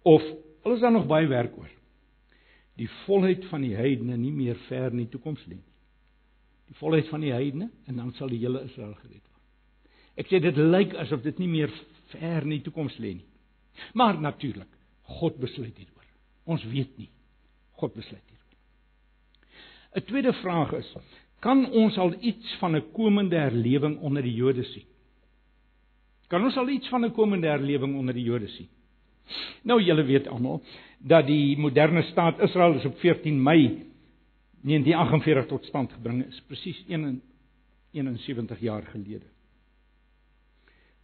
[0.08, 0.24] of
[0.64, 1.70] alles daar nog baie werk oor.
[2.80, 5.70] Die volheid van die heidene nie meer ver in die toekoms lê nie
[6.70, 9.42] die volheid van die heidene en dan sal die hele Israel gered word.
[10.22, 11.72] Ek sê dit lyk asof dit nie meer
[12.12, 13.26] ver in die toekoms lê nie.
[13.92, 14.68] Maar natuurlik,
[15.02, 16.06] God besluit hieroor.
[16.44, 17.10] Ons weet nie.
[17.70, 18.40] God besluit hieroor.
[19.94, 20.94] 'n Tweede vraag is:
[21.40, 24.86] Kan ons al iets van 'n komende herlewing onder die Jode sien?
[26.28, 28.68] Kan ons al iets van 'n komende herlewing onder die Jode sien?
[29.62, 30.62] Nou julle weet almal
[30.98, 33.86] dat die moderne staat Israel is op 14 Mei
[34.62, 39.26] 1948 tot stand gebring is presies 71 jaar gelede.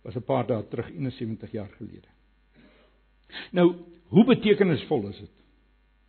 [0.02, 2.15] Was 'n paar dae terug 71 jaar gelede.
[3.56, 3.74] Nou,
[4.12, 5.32] hoe betekenisvol is dit?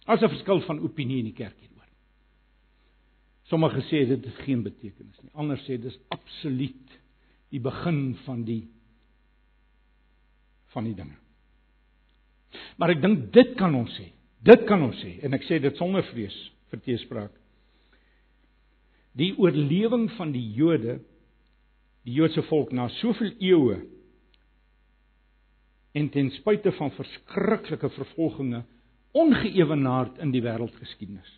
[0.05, 1.89] As 'n verskil van opinie in die kerk hieroor.
[3.43, 5.32] Sommige sê dit het geen betekenis nie.
[5.34, 6.99] Ander sê dis absoluut
[7.49, 8.68] die begin van die
[10.74, 11.15] van die dinge.
[12.78, 14.11] Maar ek dink dit kan ons sê.
[14.43, 16.36] Dit kan ons sê en ek sê dit sonder vrees
[16.72, 17.32] vir teespraak.
[19.18, 20.99] Die oorlewing van die Jode,
[22.05, 23.80] die Joodse volk na soveel eeue
[25.97, 28.61] en ten spyte van verskriklike vervolginge
[29.17, 31.29] ongeëwenaard in die wêreldgeskiedenis.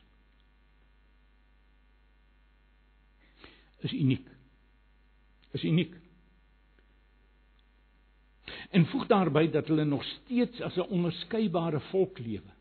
[3.88, 4.28] Is uniek.
[5.56, 5.94] Is uniek.
[8.76, 12.52] En voeg daarby dat hulle nog steeds as 'n onderskeidbare volk lewe.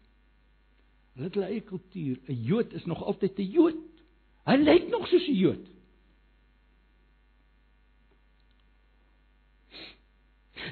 [1.13, 2.19] Hulle het hulle eie kultuur.
[2.29, 3.77] 'n Jood is nog altyd 'n Jood.
[4.45, 5.67] Hy lyk nog soos 'n Jood.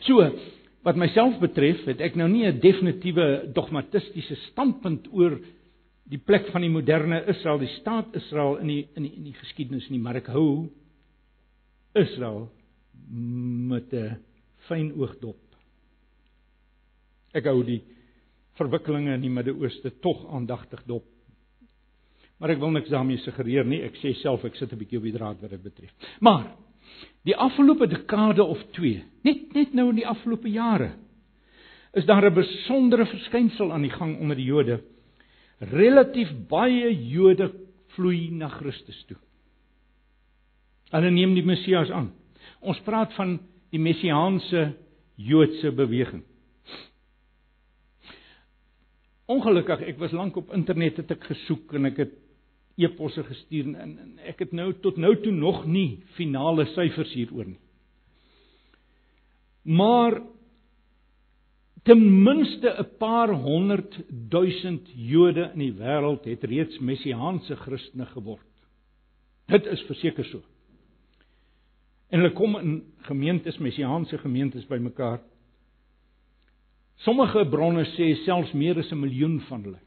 [0.01, 0.39] So,
[0.87, 5.41] wat myself betref, het ek nou nie 'n definitiewe dogmatistiese standpunt oor
[6.07, 9.35] die plek van die moderne Israel, die staat Israel in die in die in die
[9.35, 10.69] geskiedenis nie, maar ek hou
[11.95, 12.49] Israel
[13.11, 14.19] met 'n
[14.69, 15.43] fyn oog dop.
[17.35, 17.83] Ek hou die
[18.57, 21.05] verwikkelinge in die Midde-Ooste tog aandagtig dop.
[22.39, 23.83] Maar ek wil niks daarmee suggereer nie.
[23.83, 25.93] Ek sê self ek sit 'n bietjie op die draad wat dit betref.
[26.21, 26.55] Maar
[27.27, 30.93] die afgelope dekade of 2, net net nou in die afgelope jare,
[31.97, 34.83] is daar 'n besondere verskynsel aan die gang onder die Jode.
[35.59, 37.53] Relatief baie Jode
[37.95, 39.17] vloei na Christus toe.
[40.91, 42.13] Hulle neem die Messias aan.
[42.61, 43.39] Ons praat van
[43.71, 44.75] die messiaanse
[45.17, 46.23] Joodse beweging.
[49.27, 52.15] Ongelukkig, ek was lank op internet het ek gesoek en ek het
[52.77, 57.49] e-posse gestuur en, en ek het nou tot nou toe nog nie finale syfers hieroor
[57.49, 57.61] nie.
[59.67, 60.21] Maar
[61.83, 68.53] ten minste 'n paar honderd duisend Jode in die wêreld het reeds messiaanse Christene geword.
[69.47, 70.43] Dit is verseker so.
[72.11, 75.21] En hulle kom in gemeentes, messiaanse gemeentes bymekaar.
[76.97, 79.86] Sommige bronne sê selfs meer as 'n miljoen van hulle.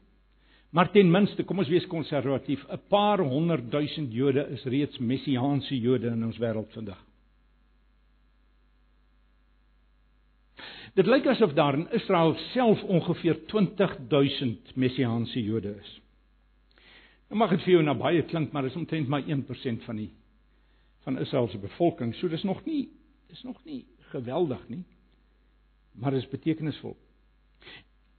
[0.70, 5.80] Maar ten minste, kom ons wees konservatief, 'n paar honderd duisend Jode is reeds messiaanse
[5.80, 7.06] Jode in ons wêreld vandag.
[10.94, 16.00] Dit lyk asof daar in Israel self ongeveer 20000 messiaanse Jode is.
[17.28, 19.96] Nou mag dit vir jou na baie klink, maar dit is omtrent maar 1% van
[19.96, 20.10] die
[21.00, 22.14] van Israel se bevolking.
[22.14, 22.88] So dis nog nie
[23.30, 24.84] dis nog nie geweldig nie.
[25.92, 26.96] Maar dit is betekenisvol.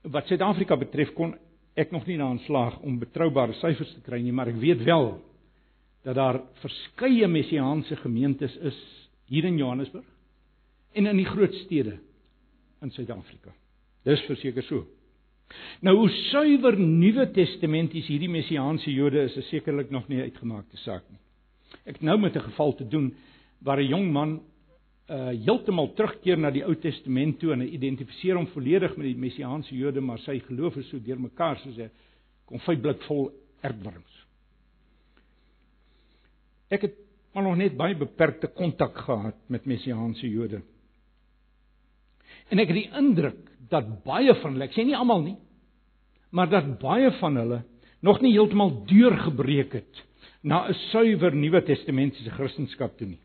[0.02, 1.36] Wat Suid-Afrika betref kon
[1.80, 5.14] ek nog nie na aanslaag om betroubare syfers te kry nie, maar ek weet wel
[6.04, 8.80] dat daar verskeie messiaanse gemeentes is
[9.32, 10.08] hier in Johannesburg
[10.94, 12.00] en in die groot stede
[12.82, 13.54] in Suid-Afrika.
[14.04, 14.86] Dis verseker so.
[15.86, 21.04] Nou hoe suiwer Nuwe Testamenties hierdie messiaanse Jode is, is sekerlik nog nie uitgemaakte saak
[21.10, 21.20] nie.
[21.86, 23.14] Ek het nou met 'n geval te doen
[23.60, 24.42] waar 'n jong man
[25.12, 29.76] uh heeltemal terugkeer na die Ou Testament toe en identifiseer hom volledig met die messiaanse
[29.76, 31.92] Jode, maar sy geloof is so deurmekaar soos 'n
[32.48, 33.32] konfytblik vol
[33.62, 34.14] ertworms.
[36.72, 36.96] Ek het
[37.34, 40.62] maar nog net baie beperkte kontak gehad met messiaanse Jode.
[42.50, 45.38] En ek het die indruk dat baie van hulle, ek sê nie almal nie,
[46.32, 47.64] maar dat baie van hulle
[48.02, 50.04] nog nie heeltemal deurgebreek het
[50.44, 53.20] na 'n suiwer Nuwe Testamentiese Christendom toe nie.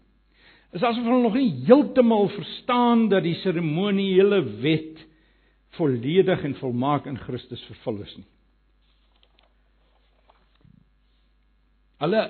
[0.74, 5.04] Is asof hulle nog nie heeltemal verstaan dat die seremoniele wet
[5.76, 8.26] volledig en volmaak in Christus vervul is nie.
[12.02, 12.22] Hulle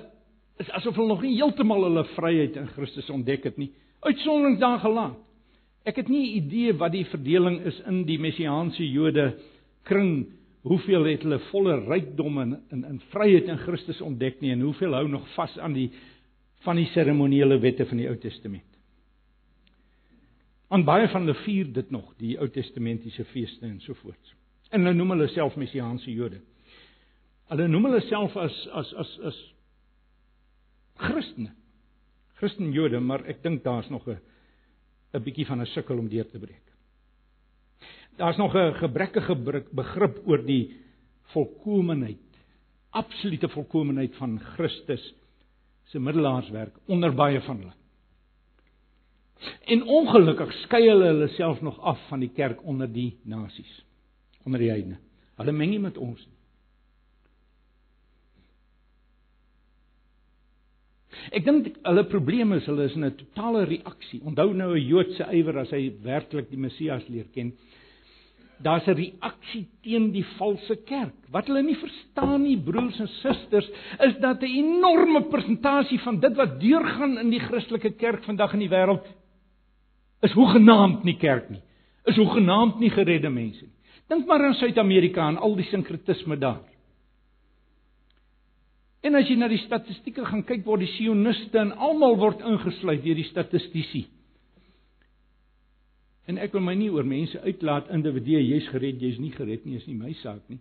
[0.63, 3.73] is asof hulle nog nie heeltemal hulle vryheid in Christus ontdek het nie.
[4.07, 5.17] Uitsonderings daar gelaat.
[5.87, 9.39] Ek het nie 'n idee wat die verdeling is in die messiaanse Jode
[9.85, 10.27] kring.
[10.63, 14.95] Hoeveel het hulle volle rykdom en in in vryheid in Christus ontdek nie en hoeveel
[14.95, 15.91] hou nog vas aan die
[16.65, 18.65] van die seremoniele wette van die Ou Testament.
[20.69, 24.35] Aan baie van hulle vier dit nog, die Ou Testamentiese feeste en so voort.
[24.71, 26.41] En hulle noem hulle self messiaanse Jode.
[27.53, 29.39] Hulle noem hulle self as as as as
[30.97, 31.53] Christene.
[32.41, 34.19] Christen Jode, maar ek dink daar's nog 'n
[35.15, 36.67] 'n bietjie van 'n sukkel om deur te breek.
[38.17, 39.35] Daar's nog 'n gebrekkige
[39.73, 40.77] begrip oor die
[41.33, 42.33] volkomeheid,
[42.91, 45.15] absolute volkomeheid van Christus
[45.93, 47.75] se middelaarswerk onder baie van hulle.
[49.67, 53.85] En ongelukkig skei hulle hulle self nog af van die kerk onder die nasies,
[54.45, 54.99] onder die heidene.
[55.37, 56.37] Hulle meng nie met ons nie.
[61.35, 64.21] Ek dink hulle probleem is hulle is in 'n totale reaksie.
[64.23, 67.53] Onthou nou 'n Joodse ywer as hy werklik die Messias leer ken.
[68.63, 71.15] Daar's 'n reaksie teen die valse kerk.
[71.31, 73.69] Wat hulle nie verstaan nie, broers en susters,
[74.01, 78.61] is dat 'n enorme persentasie van dit wat deurgaan in die Christelike kerk vandag in
[78.61, 79.05] die wêreld
[80.23, 81.63] is hoegenaamd nie kerk nie.
[82.05, 83.73] Is hoegenaamd nie geredde mense nie.
[84.09, 86.63] Dink maar aan Suid-Amerika en al die sinkretisme daar.
[89.03, 93.05] En as jy na die statistieke gaan kyk, word die sioniste en almal word ingesluit
[93.05, 94.07] deur die statistici.
[96.27, 99.77] En ek wil my nie oor mense uitlaat individue jy's gered, jy's nie gered nie,
[99.77, 100.59] is nie my saak nie.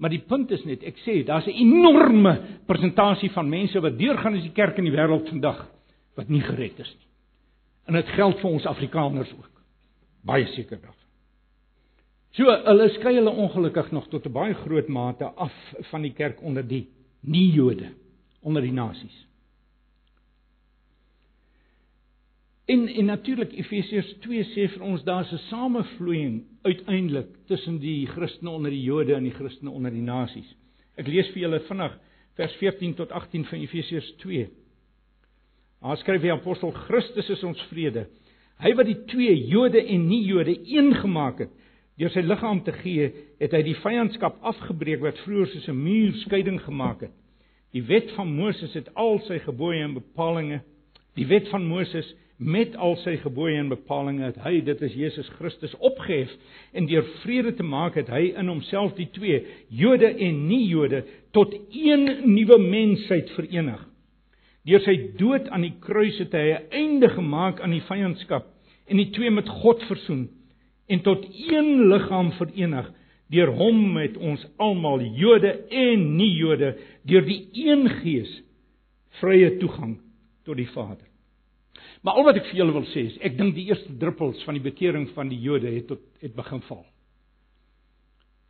[0.00, 2.32] Maar die punt is net, ek sê daar's 'n enorme
[2.66, 5.68] persentasie van mense wat deurgaan in die kerk in die wêreld vandag
[6.16, 7.08] wat nie gered is nie.
[7.86, 9.50] En dit geld vir ons Afrikaners ook.
[10.24, 11.08] Baie seker daarvan.
[12.32, 15.52] So hulle skei hulle ongelukkig nog tot 'n baie groot mate af
[15.90, 16.88] van die kerk onder die
[17.20, 17.92] nie Jode
[18.42, 19.26] onder die nasies.
[22.70, 28.50] En en natuurlik Efesiërs 2 sê vir ons daar's 'n samevloeiing uiteindelik tussen die Christene
[28.50, 30.56] onder die Jode en die Christene onder die nasies.
[30.96, 31.98] Ek lees vir julle vinnig
[32.34, 34.48] vers 14 tot 18 van Efesiërs 2.
[35.82, 38.06] Daar skryf die apostel Christus is ons vrede.
[38.58, 41.50] Hy wat die twee Jode en nie Jode een gemaak het
[42.00, 43.10] Deur sy liggaam te gee,
[43.40, 47.12] het hy die vyandskap afgebreek wat vroeër soos 'n muur skeiding gemaak het.
[47.72, 50.62] Die wet van Moses het al sy gebooie en bepalinge,
[51.16, 55.28] die wet van Moses met al sy gebooie en bepalinge het hy, dit is Jesus
[55.38, 56.30] Christus opgehef
[56.76, 61.54] en deur vrede te maak het hy in homself die twee, Jode en nie-Jode, tot
[61.72, 63.80] een nuwe mensheid verenig.
[64.68, 68.46] Deur sy dood aan die kruis het hy 'n einde gemaak aan die vyandskap
[68.86, 70.28] en die twee met God versoen
[70.88, 72.90] en tot een liggaam verenig
[73.32, 76.76] deur hom met ons almal Jode en nie Jode
[77.08, 78.42] deur die een gees
[79.20, 79.96] vrye toegang
[80.44, 81.11] tot die Vader.
[82.02, 84.58] Maar al wat ek vir julle wil sê is ek dink die eerste druppels van
[84.58, 86.84] die bekering van die Jode het tot het begin val.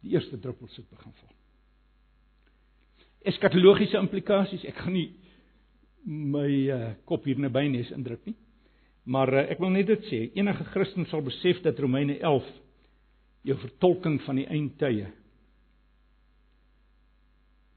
[0.03, 1.35] die eerste druppel sout begin val.
[3.31, 5.13] Eskatologiese implikasies, ek gaan nie
[6.03, 8.35] my uh, kop hier naby nes indruk nie.
[9.07, 12.49] Maar uh, ek wil net dit sê, enige Christen sal besef dat Romeine 11
[13.47, 15.07] jou vertolking van die eindtye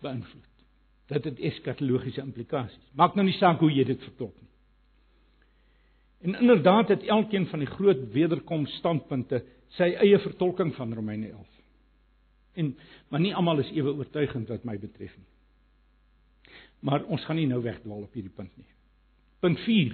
[0.05, 0.51] beïnvloed.
[1.13, 2.89] Dat dit eskatologiese implikasies.
[2.97, 4.45] Maak nou nie saak hoe jy dit vertolk nie.
[6.26, 9.43] En inderdaad het elkeen van die groot wederkoms standpunte
[9.78, 11.61] sy eie vertolking van Romeine 11.
[12.55, 12.71] En
[13.09, 16.55] maar nie almal is ewe oortuigend wat my betref nie.
[16.86, 18.69] Maar ons gaan nie nou wegdwaal op hierdie punt nie.
[19.43, 19.93] Punt 4.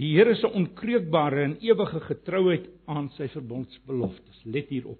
[0.00, 4.42] Die Here se onkreukbare en ewige getrouheid aan sy verbondsbeloftes.
[4.50, 4.98] Let hierop.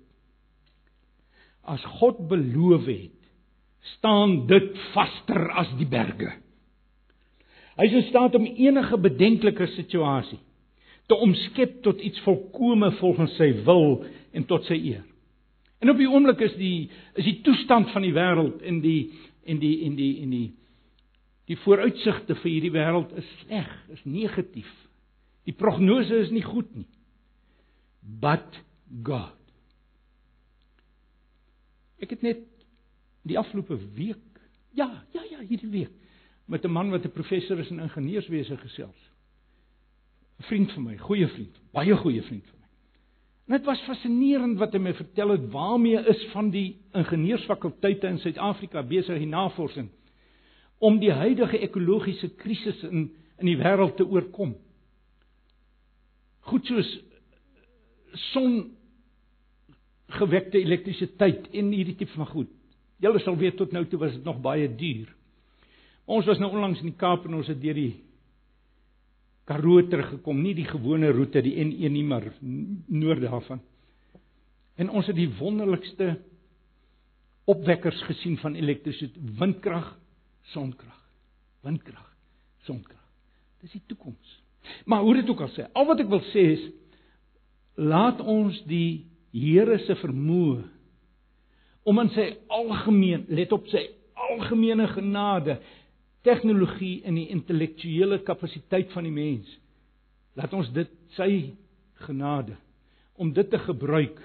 [1.66, 3.18] As God beloof het,
[3.96, 6.30] staan dit vaster as die berge.
[7.74, 10.38] Hy is in staat om enige bedenklike situasie
[11.10, 15.02] te omskep tot iets volkome volgens sy wil en tot sy eer.
[15.82, 19.10] En op die oomblik is die is die toestand van die wêreld en die
[19.44, 20.46] en die en die en die
[21.50, 24.70] die vooruitsigte vir hierdie wêreld is sleg, is negatief.
[25.44, 26.88] Die prognose is nie goed nie.
[28.00, 28.62] But
[29.04, 29.36] God.
[32.00, 32.40] Ek het net
[33.28, 34.40] die afgelope week,
[34.72, 35.92] ja, ja, ja, hierdie week
[36.46, 39.10] met 'n man wat 'n professor is in ingenieurswese gesels.
[40.38, 42.66] 'n Vriend van my, goeie vriend, baie goeie vriend van my.
[43.46, 48.18] En dit was fascinerend wat hy my vertel het waarmee is van die ingenieursfakulteite in
[48.18, 49.90] Suid-Afrika besig in navorsing
[50.78, 54.54] om die huidige ekologiese krisis in in die wêreld te oorkom.
[56.46, 56.90] Goed soos
[58.30, 58.76] son
[60.14, 62.50] gewekte elektrisiteit en hierdie tipe van goed.
[63.02, 65.10] Julle sal weet tot nou toe was dit nog baie duur.
[66.04, 67.92] Ons was nou onlangs in die Kaap en ons het deur die
[69.48, 73.60] Karoo teruggekom, nie die gewone roete die N1 nie, maar noord daarvan.
[74.80, 76.14] En ons het die wonderlikste
[77.44, 79.90] opwekkers gesien van elektrisiteit, windkrag,
[80.54, 80.96] sonkrag.
[81.64, 82.08] Windkrag,
[82.64, 83.02] sonkrag.
[83.60, 84.40] Dis die toekoms.
[84.88, 86.64] Maar hoe dit ook al sê, al wat ek wil sê is
[87.80, 90.60] laat ons die Here se vermoë
[91.90, 93.80] om in sy algemeen, let op sy
[94.30, 95.56] algemene genade,
[96.24, 99.48] tegnologie en die intellektuele kapasiteit van die mens.
[100.38, 101.54] Laat ons dit sy
[102.06, 102.56] genade
[103.20, 104.16] om dit te gebruik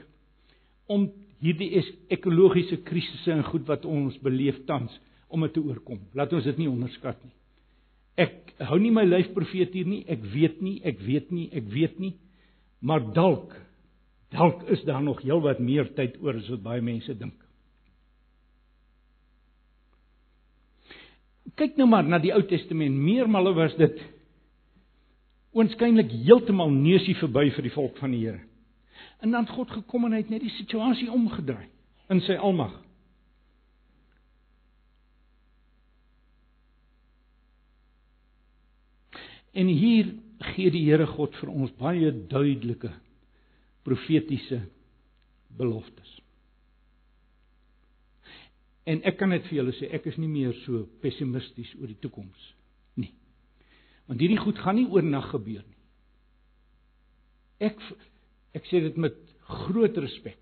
[0.89, 4.95] om hierdie ekologiese krisisse en goed wat ons beleef tans
[5.29, 6.01] om dit te oorkom.
[6.17, 7.35] Laat ons dit nie onderskat nie.
[8.19, 10.01] Ek hou nie my lyf profeet hier nie.
[10.11, 12.15] Ek weet nie, ek weet nie, ek weet nie.
[12.81, 13.53] Maar dalk
[14.33, 17.37] dalk is daar nog heelwat meer tyd oor as wat baie mense dink.
[21.59, 22.95] Kyk nou maar na die Ou Testament.
[22.95, 23.97] Meermale was dit
[25.57, 28.43] oënskynlik heeltemal neusie verby vir die volk van die Here.
[29.19, 31.67] En dan het God gekom en hy het net die situasie omgedraai
[32.13, 32.75] in sy almag.
[39.53, 40.13] En hier
[40.53, 42.93] gee die Here God vir ons baie duidelike
[43.83, 44.61] profetiese
[45.57, 46.18] beloftes.
[48.89, 51.99] En ek kan net vir julle sê ek is nie meer so pessimisties oor die
[52.01, 52.45] toekoms
[52.97, 53.11] nie.
[54.09, 55.79] Want hierdie goed gaan nie oornag gebeur nie.
[57.69, 57.77] Ek
[58.57, 59.17] ek sê dit met
[59.49, 60.39] groot respek.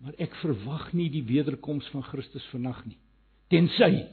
[0.00, 2.98] Maar ek verwag nie die wederkoms van Christus vannag nie.
[3.52, 4.06] Tensy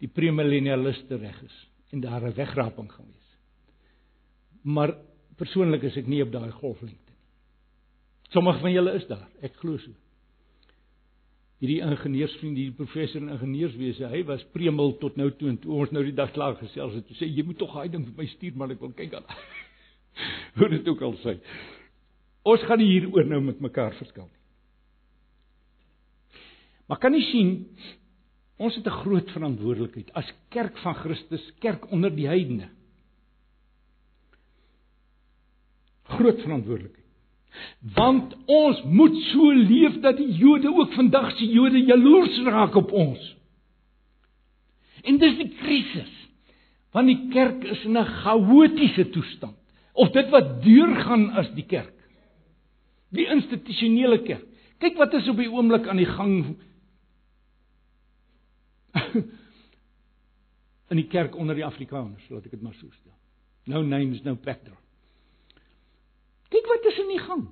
[0.00, 1.58] die premillennialiste reg is
[1.92, 3.30] en daar 'n wegraping gaan wees.
[4.62, 4.96] Maar
[5.36, 7.22] persoonlik is ek nie op daai golflengte nie.
[8.32, 9.92] Sommige van julle is daar, ek glo so
[11.62, 15.92] hierdie ingenieursvriend, die professor in ingenieurswese, hy was premel tot nou toe en toe ons
[15.94, 18.58] nou die dag klaar gesels het, sê jy moet tog daai ding vir my stuur
[18.60, 19.30] maar ek wil kyk aan.
[20.60, 21.38] Hoe dit ook al sê.
[22.46, 24.42] Ons gaan nie hieroor nou met mekaar verskil nie.
[26.86, 27.54] Maar kan jy sien
[28.62, 32.68] ons het 'n groot verantwoordelikheid as kerk van Christus, kerk onder die heidene.
[36.04, 37.05] Groot verantwoordelikheid.
[37.94, 42.92] Want ons moet so leef dat die Jode ook vandag se Jode jaloers raak op
[42.92, 43.36] ons.
[45.06, 46.12] En dis die krisis.
[46.96, 49.56] Want die kerk is in 'n chaotiese toestand.
[49.92, 51.94] Of dit wat deurgaan as die kerk.
[53.08, 54.46] Die institusionele kerk.
[54.78, 56.56] Kyk wat is op die oomblik aan die gang
[60.92, 63.12] in die kerk onder die Afrikaners, laat ek dit maar so stel.
[63.66, 64.76] No names, no pector.
[66.48, 67.46] Kyk wat in die gang.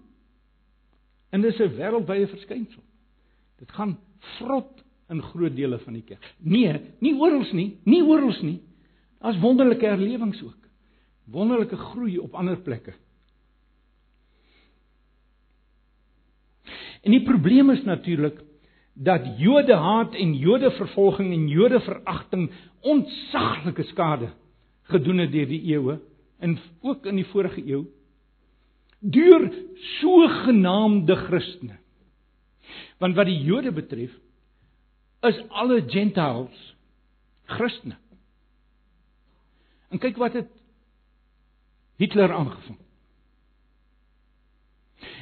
[1.30, 2.82] En dis 'n wêreldwye verskynsel.
[3.58, 3.98] Dit gaan
[4.38, 6.34] vrot in groot dele van die kerk.
[6.38, 8.60] Nee, nie oral nie, nie oral nie.
[9.20, 10.68] Daar's wonderlike herlewings ook.
[11.24, 12.94] Wonderlike groei op ander plekke.
[17.02, 18.40] En die probleem is natuurlik
[18.94, 22.50] dat Jode haat en Jode vervolging en Jode veragting
[22.80, 24.30] ontsaglike skade
[24.82, 25.98] gedoen het deur die eeue
[26.38, 27.84] en ook in die vorige eeu
[29.04, 29.52] deur
[30.00, 31.76] sogenaamde Christene.
[32.98, 34.12] Want wat die Jode betref,
[35.24, 36.62] is alle gentiles
[37.44, 37.96] Christene.
[39.92, 40.48] En kyk wat het
[42.00, 42.78] Hitler aangevang.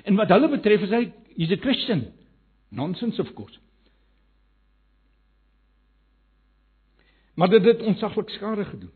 [0.06, 1.02] En wat hulle betref is hy
[1.36, 2.06] he's a Christian.
[2.72, 3.59] Nonsense of course.
[7.34, 8.92] Maar dit het ontsaglik skade gedoen.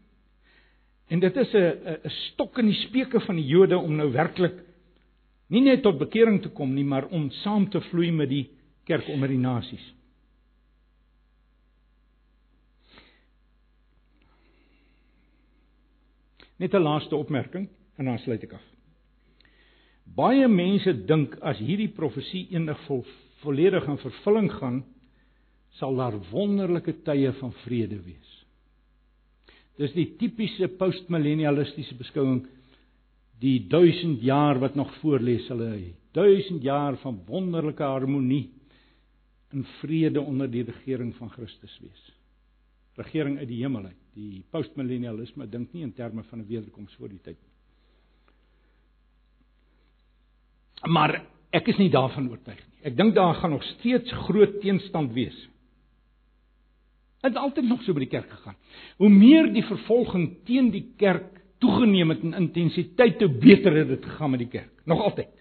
[1.07, 4.65] En dit is 'n 'n stok in die speke van die Jode om nou werklik
[5.53, 8.47] nie net tot bekering te kom nie, maar om saam te vloei met die
[8.87, 9.85] kerk onder die nasies.
[16.57, 17.69] Net 'n laaste opmerking
[17.99, 18.67] en dan sluit ek af.
[20.05, 23.05] Baie mense dink as hierdie profesie eendag vol,
[23.43, 24.85] volledig in vervulling gaan,
[25.77, 28.45] sal daar wonderlike tye van vrede wees.
[29.77, 32.47] Dis die tipiese postmillennialistiese beskouing
[33.41, 38.47] die 1000 jaar wat nog voorlê sal hy 1000 jaar van wonderlike harmonie
[39.53, 42.13] in vrede onder die regering van Christus wees.
[42.97, 44.01] Regering uit die hemel uit.
[44.17, 47.55] Die postmillennialisme dink nie in terme van 'n wederkoms voor die tyd nie.
[50.91, 52.81] Maar ek is nie daarvan oortuig nie.
[52.83, 55.49] Ek dink daar gaan nog steeds groot teenstand wees.
[57.21, 58.57] Dit altyd nog so by die kerk gegaan.
[58.97, 64.05] Hoe meer die vervolging teen die kerk toegeneem het in intensiteit, hoe beter het dit
[64.05, 64.73] gegaan met die kerk.
[64.85, 65.33] Nog altyd.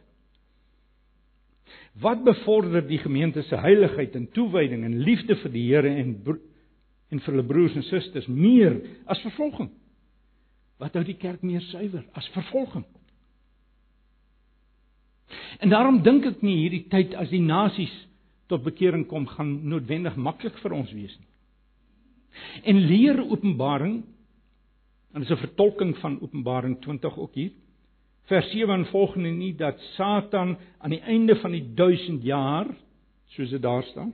[1.99, 6.17] Wat bevorder die gemeente se heiligheid en toewyding en liefde vir die Here en
[7.13, 9.69] en vir hulle broers en susters meer as vervolging?
[10.81, 12.83] Wat hou die kerk meer suiwer as vervolging?
[15.63, 17.93] En daarom dink ek nie hierdie tyd as die nasies
[18.51, 21.31] tot bekering kom gaan noodwendig maklik vir ons wees nie.
[22.67, 24.01] En leer Openbaring
[25.15, 27.51] en dis 'n vertolking van Openbaring 20 ook hier.
[28.27, 32.67] Vers 7 en volgende nie dat Satan aan die einde van die 1000 jaar
[33.25, 34.13] soos dit daar staan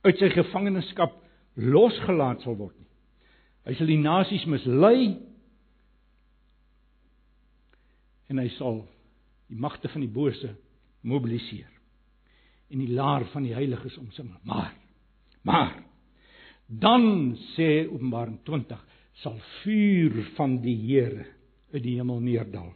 [0.00, 1.18] uit sy gevangenskap
[1.54, 2.88] losgelaat sal word nie.
[3.64, 5.18] Hy sal die nasies mislei
[8.28, 8.86] en hy sal
[9.50, 10.54] die magte van die bose
[11.00, 11.68] mobiliseer
[12.70, 14.32] en die laar van die heiliges omsing.
[14.44, 14.72] Maar
[15.42, 15.82] maar
[16.66, 18.86] dan sê Openbaring 20
[19.20, 21.26] sal vuur van die Here
[21.72, 22.72] uit die hemel neerdal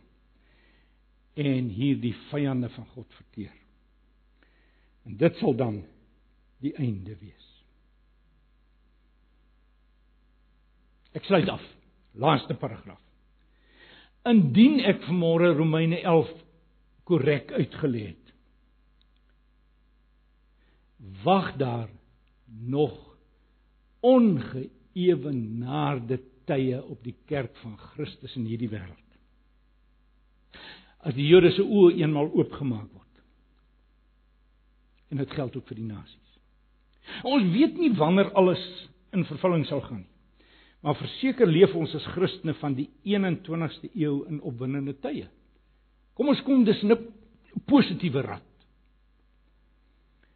[1.34, 3.54] en hierdie vyande van God verteer.
[5.04, 5.80] En dit sal dan
[6.62, 7.48] die einde wees.
[11.14, 11.62] Ek sluit af.
[12.14, 13.02] Laaste paragraaf.
[14.30, 16.30] Indien ek vanmôre Romeine 11
[17.04, 18.32] korrek uitgelê het.
[21.24, 21.90] Wag daar
[22.46, 22.94] nog
[24.04, 29.00] ongeëwenaarde tye op die kerk van Christus in hierdie wêreld.
[31.04, 33.22] As die Jode se oë eenmal oopgemaak word.
[35.12, 36.20] En dit geld ook vir die nasies.
[37.28, 38.62] Ons weet nie wanneer alles
[39.12, 40.14] in vervulling sal gaan nie.
[40.84, 45.30] Maar verseker leef ons as Christene van die 21ste eeu in opwindende tye.
[46.14, 46.96] Kom ons kom dis 'n
[47.66, 48.44] positiewe rad.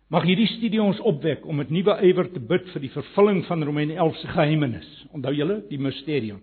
[0.09, 3.65] Mag hierdie studie ons opwek om met nuwe ywer te bid vir die vervulling van
[3.69, 4.89] Romeine 11 se geheimenis.
[5.13, 6.41] Onthou julle die mysterium.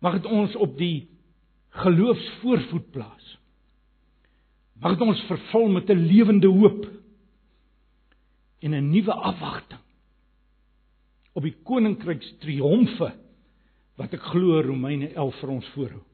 [0.00, 1.10] Mag dit ons op die
[1.82, 3.26] geloofsvoorvoet plaas.
[4.80, 6.88] Mag dit ons vervul met 'n lewende hoop
[8.64, 9.84] en 'n nuwe afwagting
[11.34, 13.12] op die koninkryks triomfe
[13.96, 16.09] wat ek glo Romeine 11 vir ons voorhou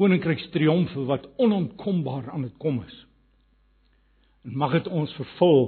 [0.00, 2.96] koninkryks triomfe wat onontkombaar aan dit kom is.
[4.48, 5.66] En mag dit ons vervul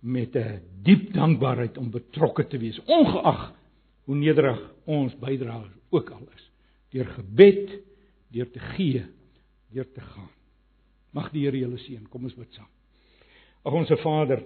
[0.00, 3.52] met 'n diep dankbaarheid om betrokke te wees, ongeag
[4.04, 6.50] hoe nederig ons bydrae ook al is,
[6.90, 7.80] deur gebed,
[8.30, 9.06] deur te gee,
[9.72, 10.30] deur te gaan.
[11.10, 12.08] Mag die Here julle seën.
[12.10, 12.68] Kom ons bid saam.
[13.64, 14.42] Ag onsse Vader,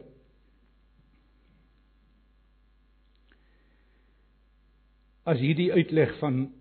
[5.25, 6.53] as hierdie uitleg van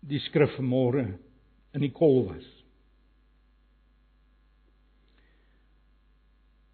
[0.00, 1.18] die skrif vanmôre
[1.72, 2.48] in die kol was.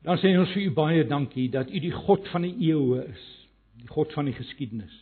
[0.07, 3.25] Dan sê ons vir u baie dankie dat u die God van die eeue is,
[3.83, 4.95] die God van die geskiedenis.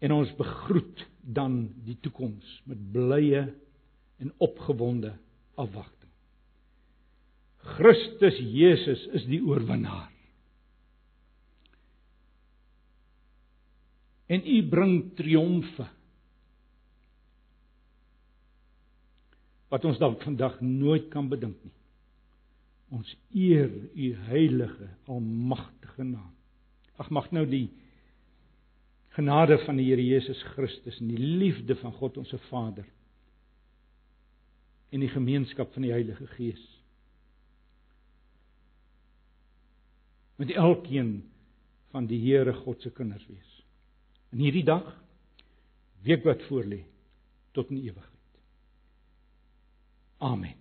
[0.00, 3.44] En ons begroet dan die toekoms met blye
[4.20, 5.12] en opgewonde
[5.60, 6.08] afwagting.
[7.76, 10.08] Christus Jesus is die oorwinnaar.
[14.30, 15.86] En u bring triomfe
[19.70, 21.74] wat ons dalk vandag nooit kan bedink nie.
[22.90, 26.32] Ons eer u heilige, almagtige naam.
[26.98, 27.68] Ag mag nou die
[29.14, 32.86] genade van die Here Jesus Christus en die liefde van God ons se Vader
[34.90, 36.62] en die gemeenskap van die Heilige Gees
[40.40, 41.20] met elkeen
[41.94, 43.59] van die Here God se kinders wees.
[44.30, 44.86] In hierdie dag
[46.06, 46.84] week wat voorlê
[47.56, 48.38] tot in ewigheid.
[50.18, 50.60] Amen.